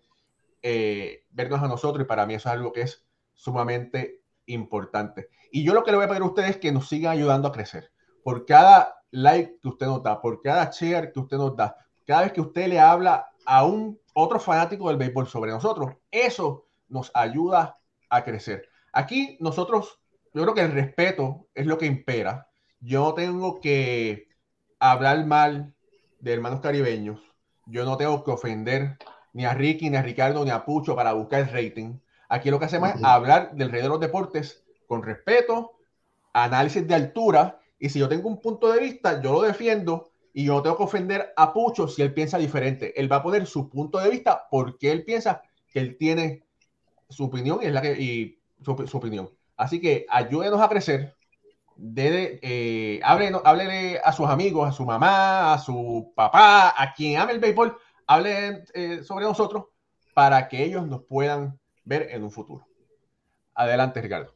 [0.62, 4.19] eh, vernos a nosotros y para mí eso es algo que es sumamente
[4.52, 5.28] importante.
[5.50, 7.48] Y yo lo que le voy a pedir a ustedes es que nos sigan ayudando
[7.48, 7.90] a crecer.
[8.22, 11.76] Por cada like que usted nos da, por cada share que usted nos da,
[12.06, 16.66] cada vez que usted le habla a un otro fanático del béisbol sobre nosotros, eso
[16.88, 17.78] nos ayuda
[18.08, 18.68] a crecer.
[18.92, 20.00] Aquí nosotros,
[20.34, 22.48] yo creo que el respeto es lo que impera.
[22.80, 24.28] Yo no tengo que
[24.78, 25.74] hablar mal
[26.20, 27.20] de hermanos caribeños.
[27.66, 28.98] Yo no tengo que ofender
[29.32, 31.98] ni a Ricky, ni a Ricardo, ni a Pucho para buscar el rating.
[32.30, 35.72] Aquí lo que hacemos es hablar del rey de los deportes con respeto,
[36.32, 40.44] análisis de altura, y si yo tengo un punto de vista, yo lo defiendo y
[40.44, 42.98] yo no tengo que ofender a Pucho si él piensa diferente.
[42.98, 46.44] Él va a poner su punto de vista porque él piensa que él tiene
[47.08, 49.28] su opinión y, es la que, y su, opinión.
[49.56, 51.16] Así que ayúdenos a crecer.
[51.74, 57.32] De, eh, háblele, a sus amigos, a su mamá, a su papá, a quien ame
[57.32, 57.76] el béisbol,
[58.06, 59.64] hable eh, sobre nosotros
[60.14, 62.66] para que ellos nos puedan ver en un futuro.
[63.54, 64.34] Adelante, Ricardo.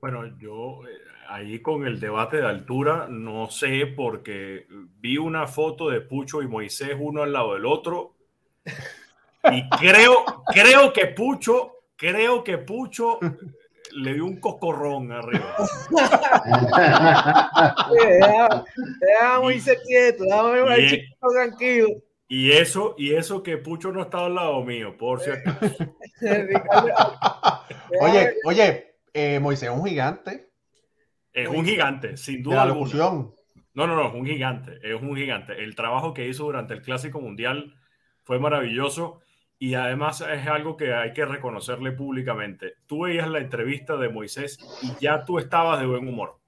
[0.00, 0.92] Bueno, yo eh,
[1.28, 4.66] ahí con el debate de altura, no sé, porque
[5.00, 8.14] vi una foto de Pucho y Moisés uno al lado del otro.
[9.50, 13.18] Y creo, creo que Pucho, creo que Pucho
[13.92, 15.54] le dio un cocorrón arriba.
[17.92, 18.64] deja,
[19.40, 21.88] Moisés quieto, déjame tranquilo.
[22.28, 25.50] Y eso, y eso que Pucho no está al lado mío, por cierto.
[28.00, 30.50] oye, oye, eh, Moisés es un gigante.
[31.32, 32.66] Es un gigante, sin duda.
[32.66, 33.34] La No,
[33.74, 35.62] no, no, es un gigante, es un gigante.
[35.62, 37.74] El trabajo que hizo durante el Clásico Mundial
[38.24, 39.20] fue maravilloso
[39.58, 42.74] y además es algo que hay que reconocerle públicamente.
[42.86, 46.38] Tú veías la entrevista de Moisés y ya tú estabas de buen humor.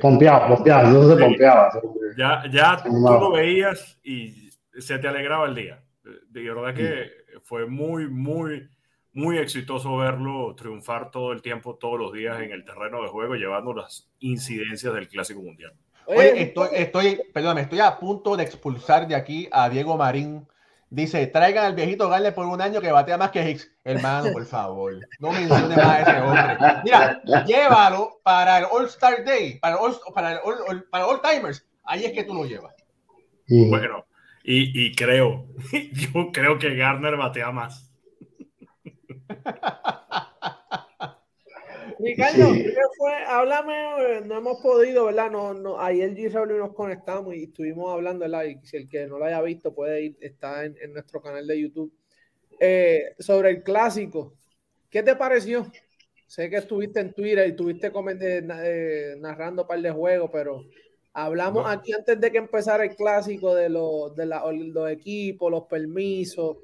[0.00, 1.70] Pompeado, pompeado, no se pompeaba.
[2.16, 4.43] Ya, ya tú lo veías y
[4.78, 5.82] se te alegraba el día.
[6.28, 7.10] De verdad que
[7.42, 8.68] fue muy, muy,
[9.12, 13.34] muy exitoso verlo triunfar todo el tiempo, todos los días en el terreno de juego,
[13.34, 15.72] llevando las incidencias del Clásico Mundial.
[16.06, 20.46] Oye, estoy, estoy, perdón, estoy a punto de expulsar de aquí a Diego Marín.
[20.90, 23.72] Dice, traigan al viejito Gale por un año que batea más que Hicks.
[23.82, 26.82] Hermano, por favor, no mencione más a ese hombre.
[26.84, 30.40] Mira, llévalo para el All-Star Day, para, all, para,
[30.90, 31.66] para All Timers.
[31.84, 32.74] Ahí es que tú lo llevas.
[33.48, 34.04] Bueno,
[34.44, 35.46] y, y creo,
[36.12, 37.90] yo creo que Garner batea más.
[41.98, 43.12] Ricardo, ¿qué fue?
[43.26, 45.30] Háblame, no hemos podido, ¿verdad?
[45.30, 46.30] No, no, ayer G.
[46.30, 48.44] Raúl nos conectamos y estuvimos hablando, ¿verdad?
[48.44, 51.60] Y si el que no lo haya visto puede ir, está en, nuestro canal de
[51.60, 51.92] YouTube.
[52.60, 54.36] Eh, sobre el clásico,
[54.90, 55.70] ¿qué te pareció?
[56.26, 60.64] Sé que estuviste en Twitter y estuviste eh, narrando un par de juegos, pero
[61.14, 66.58] hablamos aquí antes de que empezara el clásico de los, de los equipos, los permisos.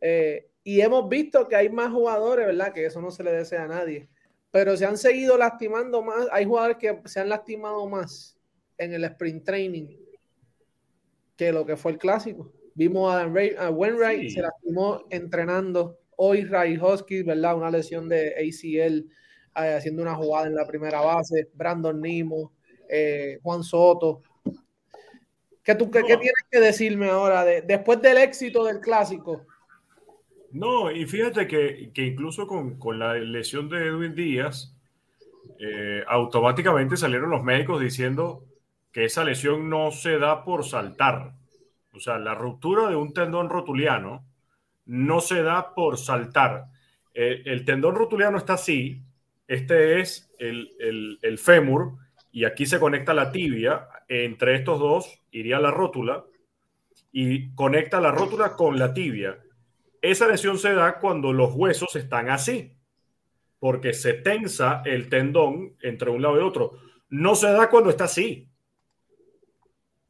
[0.00, 2.72] Eh, y hemos visto que hay más jugadores, ¿verdad?
[2.72, 4.08] Que eso no se le desea a nadie.
[4.50, 6.26] Pero se han seguido lastimando más.
[6.32, 8.36] Hay jugadores que se han lastimado más
[8.78, 9.86] en el sprint training
[11.36, 12.52] que lo que fue el clásico.
[12.74, 15.98] Vimos a, Ray, a Wainwright, se lastimó entrenando.
[16.16, 17.56] Hoy Ray Hosky, ¿verdad?
[17.56, 19.06] Una lesión de ACL
[19.56, 21.48] eh, haciendo una jugada en la primera base.
[21.54, 22.52] Brandon Nimo,
[22.94, 24.22] eh, Juan Soto.
[25.64, 29.46] ¿Qué, tú, qué, tienes que decirme ahora de, después del éxito del clásico?
[30.50, 34.76] No, y fíjate que, incluso con, la lesión de Edwin Díaz,
[35.58, 38.44] eh, automáticamente salieron los médicos diciendo
[38.90, 41.32] que esa lesión no se da por saltar.
[41.94, 44.26] O sea, la ruptura de un tendón rotuliano
[44.84, 46.66] no se da por saltar.
[47.14, 49.00] Eh, el tendón rotuliano está así,
[49.48, 52.01] este es el, el fémur,
[52.32, 53.88] y aquí se conecta la tibia.
[54.08, 56.24] Entre estos dos iría la rótula
[57.12, 59.38] y conecta la rótula con la tibia
[60.02, 62.76] esa lesión se da cuando los huesos están así,
[63.60, 66.72] porque se tensa el tendón entre un lado y otro.
[67.08, 68.48] No se da cuando está así.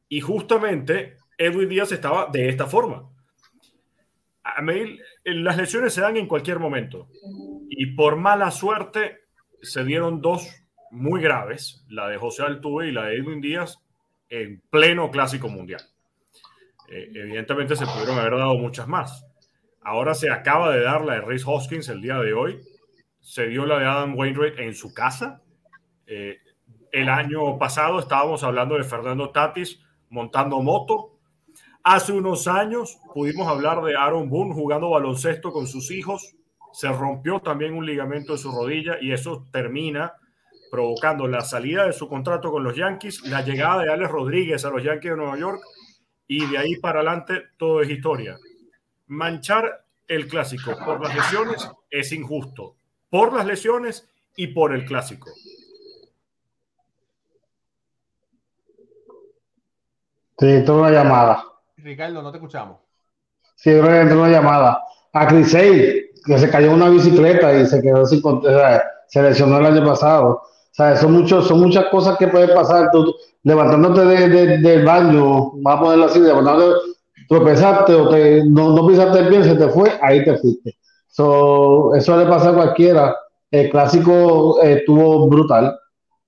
[0.09, 3.09] Y justamente Edwin Díaz estaba de esta forma.
[4.43, 4.61] A
[5.25, 7.07] las lesiones se dan en cualquier momento.
[7.69, 9.21] Y por mala suerte
[9.61, 10.47] se dieron dos
[10.93, 13.79] muy graves, la de José Altuve y la de Edwin Díaz,
[14.29, 15.81] en pleno clásico mundial.
[16.87, 19.25] Eh, evidentemente se pudieron haber dado muchas más.
[19.81, 22.59] Ahora se acaba de dar la de Rhys Hoskins el día de hoy.
[23.19, 25.41] Se dio la de Adam Wainwright en su casa.
[26.05, 26.37] Eh,
[26.91, 29.79] el año pasado estábamos hablando de Fernando Tatis
[30.09, 31.17] montando moto.
[31.83, 36.35] Hace unos años pudimos hablar de Aaron Boone jugando baloncesto con sus hijos.
[36.71, 40.13] Se rompió también un ligamento de su rodilla y eso termina
[40.73, 44.71] provocando la salida de su contrato con los Yankees, la llegada de Alex Rodríguez a
[44.71, 45.61] los Yankees de Nueva York
[46.25, 48.39] y de ahí para adelante todo es historia.
[49.05, 52.75] Manchar el clásico por las lesiones es injusto,
[53.11, 55.29] por las lesiones y por el clásico.
[60.39, 61.43] Sí, entró una llamada.
[61.77, 62.79] Ricardo, no te escuchamos.
[63.57, 64.83] Sí, entró una llamada.
[65.13, 68.23] A Crisey, que se cayó en una bicicleta y se quedó sin
[69.07, 70.41] se lesionó el año pasado.
[70.73, 72.89] Son, muchos, son muchas cosas que pueden pasar.
[73.43, 76.79] Levantándote de, del baño, vamos a ponerlo así, levantándote,
[77.29, 80.75] tropezaste o te, no, no pisaste bien, se te fue, ahí te fuiste.
[81.07, 83.15] So, eso le pasa a cualquiera.
[83.51, 85.77] El clásico estuvo brutal.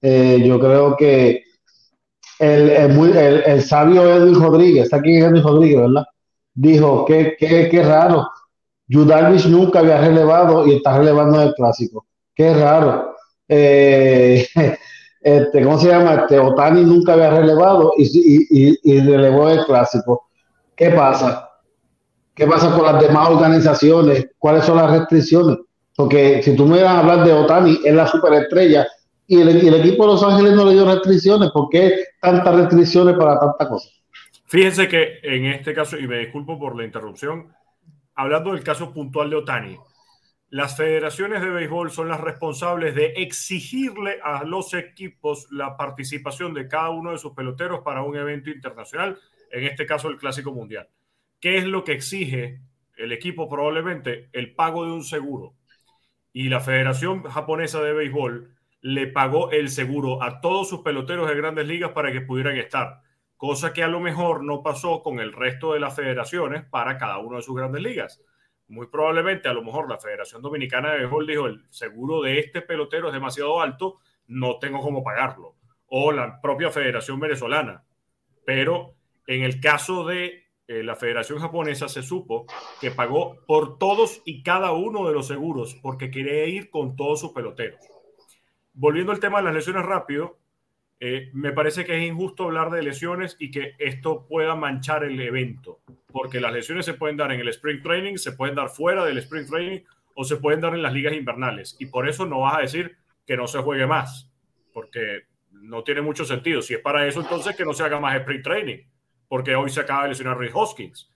[0.02, 1.44] Eh, yo creo que
[2.38, 6.06] el, el, el, sabio Edwin Rodríguez, está aquí Edwin Rodríguez, ¿verdad?
[6.54, 8.28] Dijo que, que, que raro.
[8.88, 12.06] Judarvish nunca había relevado y está relevando el clásico.
[12.36, 13.15] Qué raro.
[13.48, 14.48] Eh,
[15.22, 16.16] este, ¿Cómo se llama?
[16.16, 20.28] Este, Otani nunca había relevado y, relevó el clásico.
[20.76, 21.50] ¿Qué pasa?
[22.34, 24.28] ¿Qué pasa con las demás organizaciones?
[24.38, 25.58] ¿Cuáles son las restricciones?
[25.96, 28.86] Porque si tú me vas a hablar de Otani, es la superestrella
[29.28, 31.50] y el, el, equipo de Los Ángeles no le dio restricciones.
[31.52, 33.90] ¿Por qué tantas restricciones para tanta cosa?
[34.48, 37.54] Fíjense que en este caso, y me disculpo por la interrupción,
[38.14, 39.78] hablando del caso puntual de Otani,
[40.56, 46.70] las federaciones de béisbol son las responsables de exigirle a los equipos la participación de
[46.70, 49.20] cada uno de sus peloteros para un evento internacional,
[49.52, 50.88] en este caso el Clásico Mundial.
[51.42, 52.62] ¿Qué es lo que exige
[52.96, 53.50] el equipo?
[53.50, 55.56] Probablemente el pago de un seguro.
[56.32, 61.36] Y la Federación Japonesa de Béisbol le pagó el seguro a todos sus peloteros de
[61.36, 63.02] grandes ligas para que pudieran estar,
[63.36, 67.18] cosa que a lo mejor no pasó con el resto de las federaciones para cada
[67.18, 68.22] uno de sus grandes ligas.
[68.68, 72.62] Muy probablemente, a lo mejor la Federación Dominicana de Béisbol dijo, el seguro de este
[72.62, 75.56] pelotero es demasiado alto, no tengo cómo pagarlo.
[75.88, 77.84] O la propia Federación Venezolana.
[78.46, 78.96] Pero
[79.28, 82.46] en el caso de eh, la Federación Japonesa se supo
[82.82, 87.20] que pagó por todos y cada uno de los seguros porque quería ir con todos
[87.20, 87.80] sus peloteros
[88.76, 90.38] volviendo al tema de las lesiones rápido,
[91.00, 95.20] eh, me parece que es injusto hablar de lesiones y que esto pueda manchar el
[95.20, 95.82] evento,
[96.12, 99.18] porque las lesiones se pueden dar en el Spring Training, se pueden dar fuera del
[99.18, 99.82] Spring Training
[100.14, 101.76] o se pueden dar en las ligas invernales.
[101.80, 104.32] Y por eso no vas a decir que no se juegue más,
[104.74, 106.62] porque no tiene mucho sentido.
[106.62, 108.78] Si es para eso, entonces que no se haga más Spring Training,
[109.28, 111.12] porque hoy se acaba de lesionar Rick Hoskins.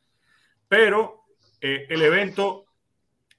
[0.68, 1.24] Pero
[1.62, 2.66] eh, el evento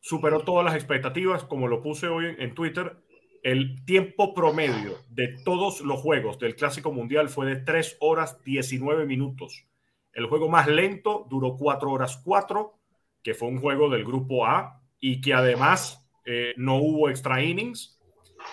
[0.00, 2.96] superó todas las expectativas, como lo puse hoy en Twitter
[3.42, 9.06] el tiempo promedio de todos los juegos del Clásico Mundial fue de 3 horas 19
[9.06, 9.66] minutos.
[10.12, 12.74] El juego más lento duró 4 horas 4,
[13.22, 17.98] que fue un juego del grupo A y que además eh, no hubo extra innings.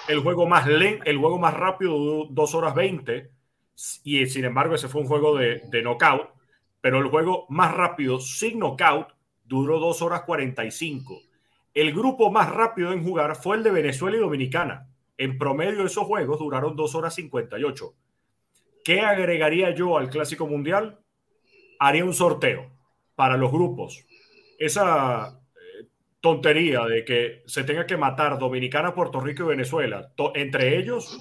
[0.08, 3.32] El juego más lento, el juego más rápido duró 2 horas 20
[4.04, 6.30] y sin embargo ese fue un juego de, de knockout,
[6.82, 9.10] pero el juego más rápido sin knockout
[9.44, 11.27] duró 2 horas 45
[11.78, 14.90] el grupo más rápido en jugar fue el de Venezuela y Dominicana.
[15.16, 17.94] En promedio, esos juegos duraron 2 horas 58.
[18.84, 21.00] ¿Qué agregaría yo al Clásico Mundial?
[21.78, 22.72] Haría un sorteo
[23.14, 24.08] para los grupos.
[24.58, 25.88] Esa eh,
[26.20, 31.20] tontería de que se tenga que matar Dominicana, Puerto Rico y Venezuela, entre ellos,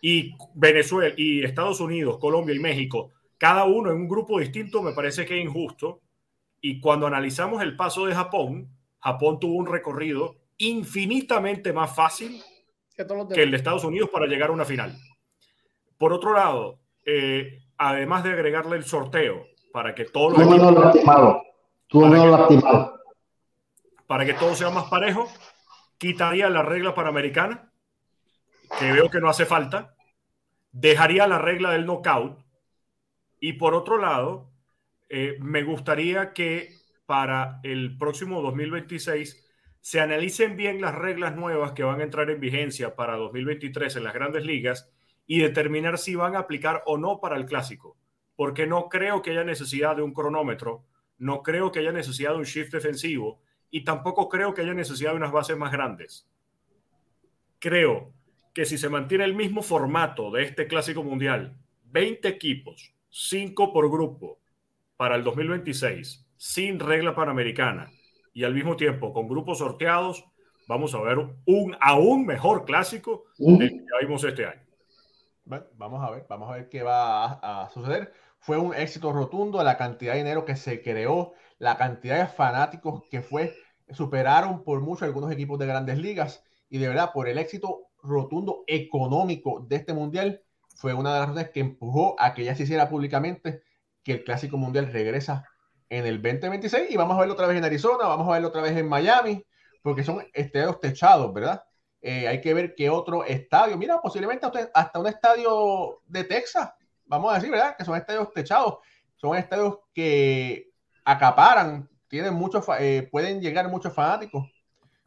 [0.00, 4.92] y Venezuela y Estados Unidos, Colombia y México, cada uno en un grupo distinto, me
[4.92, 6.00] parece que es injusto.
[6.60, 8.75] Y cuando analizamos el paso de Japón,
[9.06, 12.42] Japón tuvo un recorrido infinitamente más fácil
[12.96, 14.98] que, el de Estados Unidos para llegar a una final.
[15.96, 21.40] Por otro lado, eh, además de agregarle el sorteo para que todos los lastimado.
[21.92, 23.00] lastimado.
[24.08, 25.28] para que todo sea más parejo,
[25.98, 27.70] quitaría la regla panamericana,
[28.76, 29.94] que veo que no hace falta,
[30.72, 32.38] dejaría la regla del knockout
[33.38, 34.50] y por otro lado,
[35.08, 36.75] eh, me gustaría que
[37.06, 39.44] para el próximo 2026
[39.80, 44.04] se analicen bien las reglas nuevas que van a entrar en vigencia para 2023 en
[44.04, 44.90] las grandes ligas
[45.26, 47.96] y determinar si van a aplicar o no para el clásico.
[48.34, 50.84] Porque no creo que haya necesidad de un cronómetro,
[51.18, 53.40] no creo que haya necesidad de un shift defensivo
[53.70, 56.28] y tampoco creo que haya necesidad de unas bases más grandes.
[57.60, 58.12] Creo
[58.52, 63.90] que si se mantiene el mismo formato de este clásico mundial, 20 equipos, 5 por
[63.90, 64.40] grupo
[64.96, 67.90] para el 2026, sin regla panamericana
[68.32, 70.24] y al mismo tiempo con grupos sorteados,
[70.68, 74.60] vamos a ver un aún mejor clásico que ya vimos este año.
[75.44, 77.24] vamos a ver, vamos a ver qué va
[77.62, 78.12] a, suceder.
[78.38, 83.04] Fue un éxito rotundo la cantidad de dinero que se creó, la cantidad de fanáticos
[83.10, 83.54] que fue,
[83.90, 88.64] superaron por mucho algunos equipos de grandes ligas y de verdad por el éxito rotundo
[88.66, 90.42] económico de este mundial
[90.76, 93.62] fue una de las razones que empujó a que ya se hiciera públicamente
[94.02, 95.48] que el Clásico Mundial regresa
[95.88, 98.62] en el 2026 y vamos a verlo otra vez en Arizona, vamos a verlo otra
[98.62, 99.44] vez en Miami,
[99.82, 101.62] porque son estadios techados, ¿verdad?
[102.02, 106.70] Eh, hay que ver qué otro estadio, mira, posiblemente hasta un estadio de Texas,
[107.04, 107.76] vamos a decir, ¿verdad?
[107.76, 108.78] Que son estadios techados,
[109.16, 110.70] son estadios que
[111.04, 114.44] acaparan, tienen muchos, eh, pueden llegar muchos fanáticos.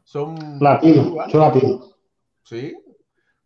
[0.04, 1.96] Son latinos, son latinos.
[2.44, 2.76] Sí.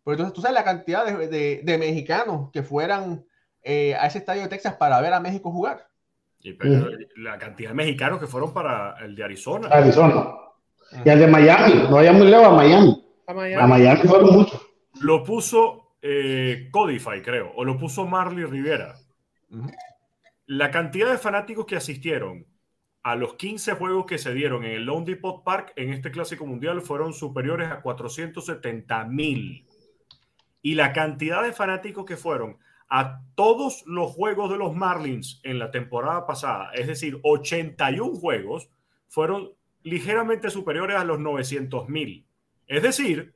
[0.03, 3.25] Pues entonces tú sabes la cantidad de, de, mexicanos que fueran
[3.61, 5.87] eh, a ese estadio de Texas para ver a México jugar.
[6.45, 9.67] Y la cantidad de mexicanos que fueron para el de Arizona.
[9.69, 10.35] Arizona.
[11.03, 13.05] Y el de Miami, no vaya muy lejos a Miami.
[13.27, 14.61] A Miami, fueron muchos.
[15.01, 18.95] Lo puso eh, Codify, creo, o lo puso Marley Rivera.
[20.45, 22.45] La cantidad de fanáticos que asistieron
[23.01, 26.45] a los 15 juegos que se dieron en el Lone Depot Park en este Clásico
[26.45, 29.65] Mundial fueron superiores a 470 mil.
[30.61, 32.57] Y la cantidad de fanáticos que fueron
[32.89, 38.69] a todos los juegos de los Marlins en la temporada pasada, es decir, 81 juegos,
[39.07, 42.27] fueron ligeramente superiores a los 900 mil.
[42.67, 43.35] Es decir,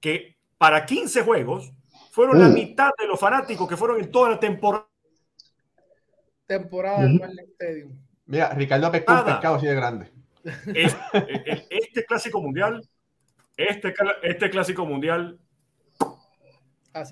[0.00, 1.72] que para 15 juegos
[2.10, 2.54] fueron la mm.
[2.54, 4.88] mitad de los fanáticos que fueron en toda la temporada.
[6.46, 7.98] Temporada del Marlins Stadium.
[8.26, 10.12] Mira, Ricardo pescó un pescado así de grande.
[10.74, 12.88] Este, este clásico mundial,
[13.56, 15.40] este, este clásico mundial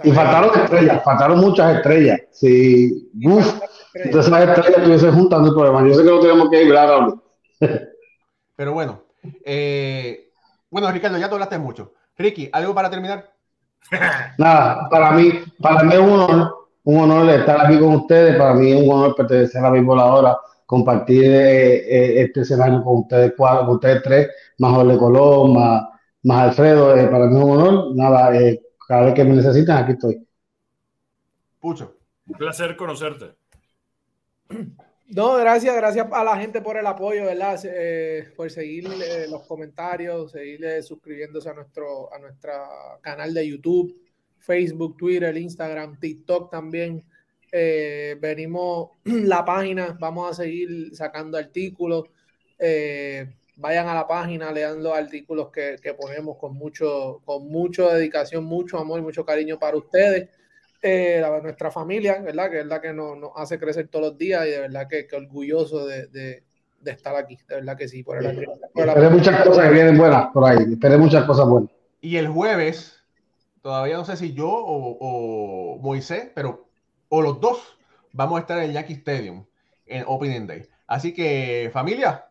[0.03, 2.21] y faltaron estrellas, faltaron muchas estrellas.
[2.31, 3.11] Si
[3.95, 5.87] entonces las estrellas estuviesen juntando el problema.
[5.87, 7.15] Yo sé que lo tenemos que ir ahora.
[8.57, 9.03] Pero bueno,
[9.45, 10.31] eh,
[10.71, 11.93] bueno, Ricardo, ya te hablaste mucho.
[12.17, 13.31] Ricky, ¿algo para terminar?
[14.39, 18.37] Nada, para mí, para mí es un honor, un honor estar aquí con ustedes.
[18.37, 22.83] Para mí es un honor pertenecer a la misma ahora, compartir eh, eh, este escenario
[22.83, 24.29] con ustedes cuatro, con ustedes tres,
[24.59, 25.83] más Jorge Colón, más,
[26.23, 26.95] más Alfredo.
[27.11, 27.97] para mí es un honor.
[27.97, 28.61] Nada, eh,
[28.95, 30.25] cada vez que me necesitan, aquí estoy.
[31.59, 31.97] Pucho.
[32.29, 33.35] Un placer conocerte.
[35.09, 37.61] No, gracias, gracias a la gente por el apoyo, ¿verdad?
[37.65, 42.69] Eh, por seguir eh, los comentarios, seguir eh, suscribiéndose a nuestro a nuestra
[43.01, 44.01] canal de YouTube,
[44.39, 47.05] Facebook, Twitter, Instagram, TikTok también.
[47.51, 52.05] venimos la página, vamos a seguir sacando artículos
[53.57, 58.79] vayan a la página, lean los artículos que, ponemos con mucho, con mucha dedicación, mucho
[58.79, 60.29] amor y mucho cariño para ustedes,
[60.83, 62.51] eh, nuestra familia, ¿verdad?
[62.51, 65.87] Que es la que nos, hace crecer todos los días y de verdad que, orgulloso
[65.87, 66.43] de,
[66.85, 68.03] estar aquí, de verdad que sí.
[68.03, 68.47] Por el,
[69.11, 71.71] muchas cosas que vienen buenas por ahí, esperé muchas cosas buenas.
[72.01, 72.99] Y el jueves,
[73.63, 76.69] todavía no sé si yo o, o Moisés, pero
[77.09, 77.79] o los dos
[78.13, 79.47] vamos a estar en el Yankee Stadium
[79.87, 80.69] en Opening Day.
[80.87, 82.27] Así que familia,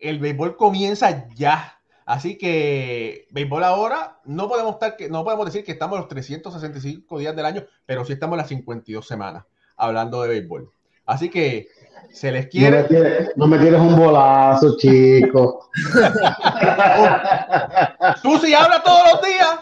[0.00, 1.76] el béisbol comienza ya.
[2.04, 7.36] Así que béisbol ahora, no podemos, estar, no podemos decir que estamos los 365 días
[7.36, 9.44] del año, pero sí estamos las 52 semanas
[9.76, 10.72] hablando de béisbol.
[11.06, 11.68] Así que
[12.12, 13.30] se les quiere.
[13.36, 15.70] No me tienes, un bolazo, chico.
[18.22, 19.60] Tú sí hablas todos los días.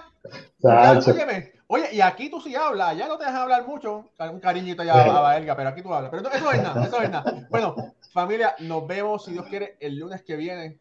[1.70, 4.94] Oye, y aquí tú sí hablas, ya no te dejas hablar mucho, un cariñito ya
[4.94, 6.10] a Elga, pero aquí tú hablas.
[6.10, 7.46] Pero eso es nada, eso es nada.
[7.50, 7.76] Bueno,
[8.10, 10.78] familia, nos vemos, si Dios quiere, el lunes que viene.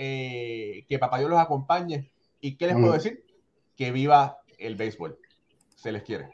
[0.00, 2.12] Eh, que papá Dios los acompañe.
[2.40, 3.24] ¿Y qué les puedo decir?
[3.74, 5.18] Que viva el béisbol.
[5.74, 6.30] Se les quiere.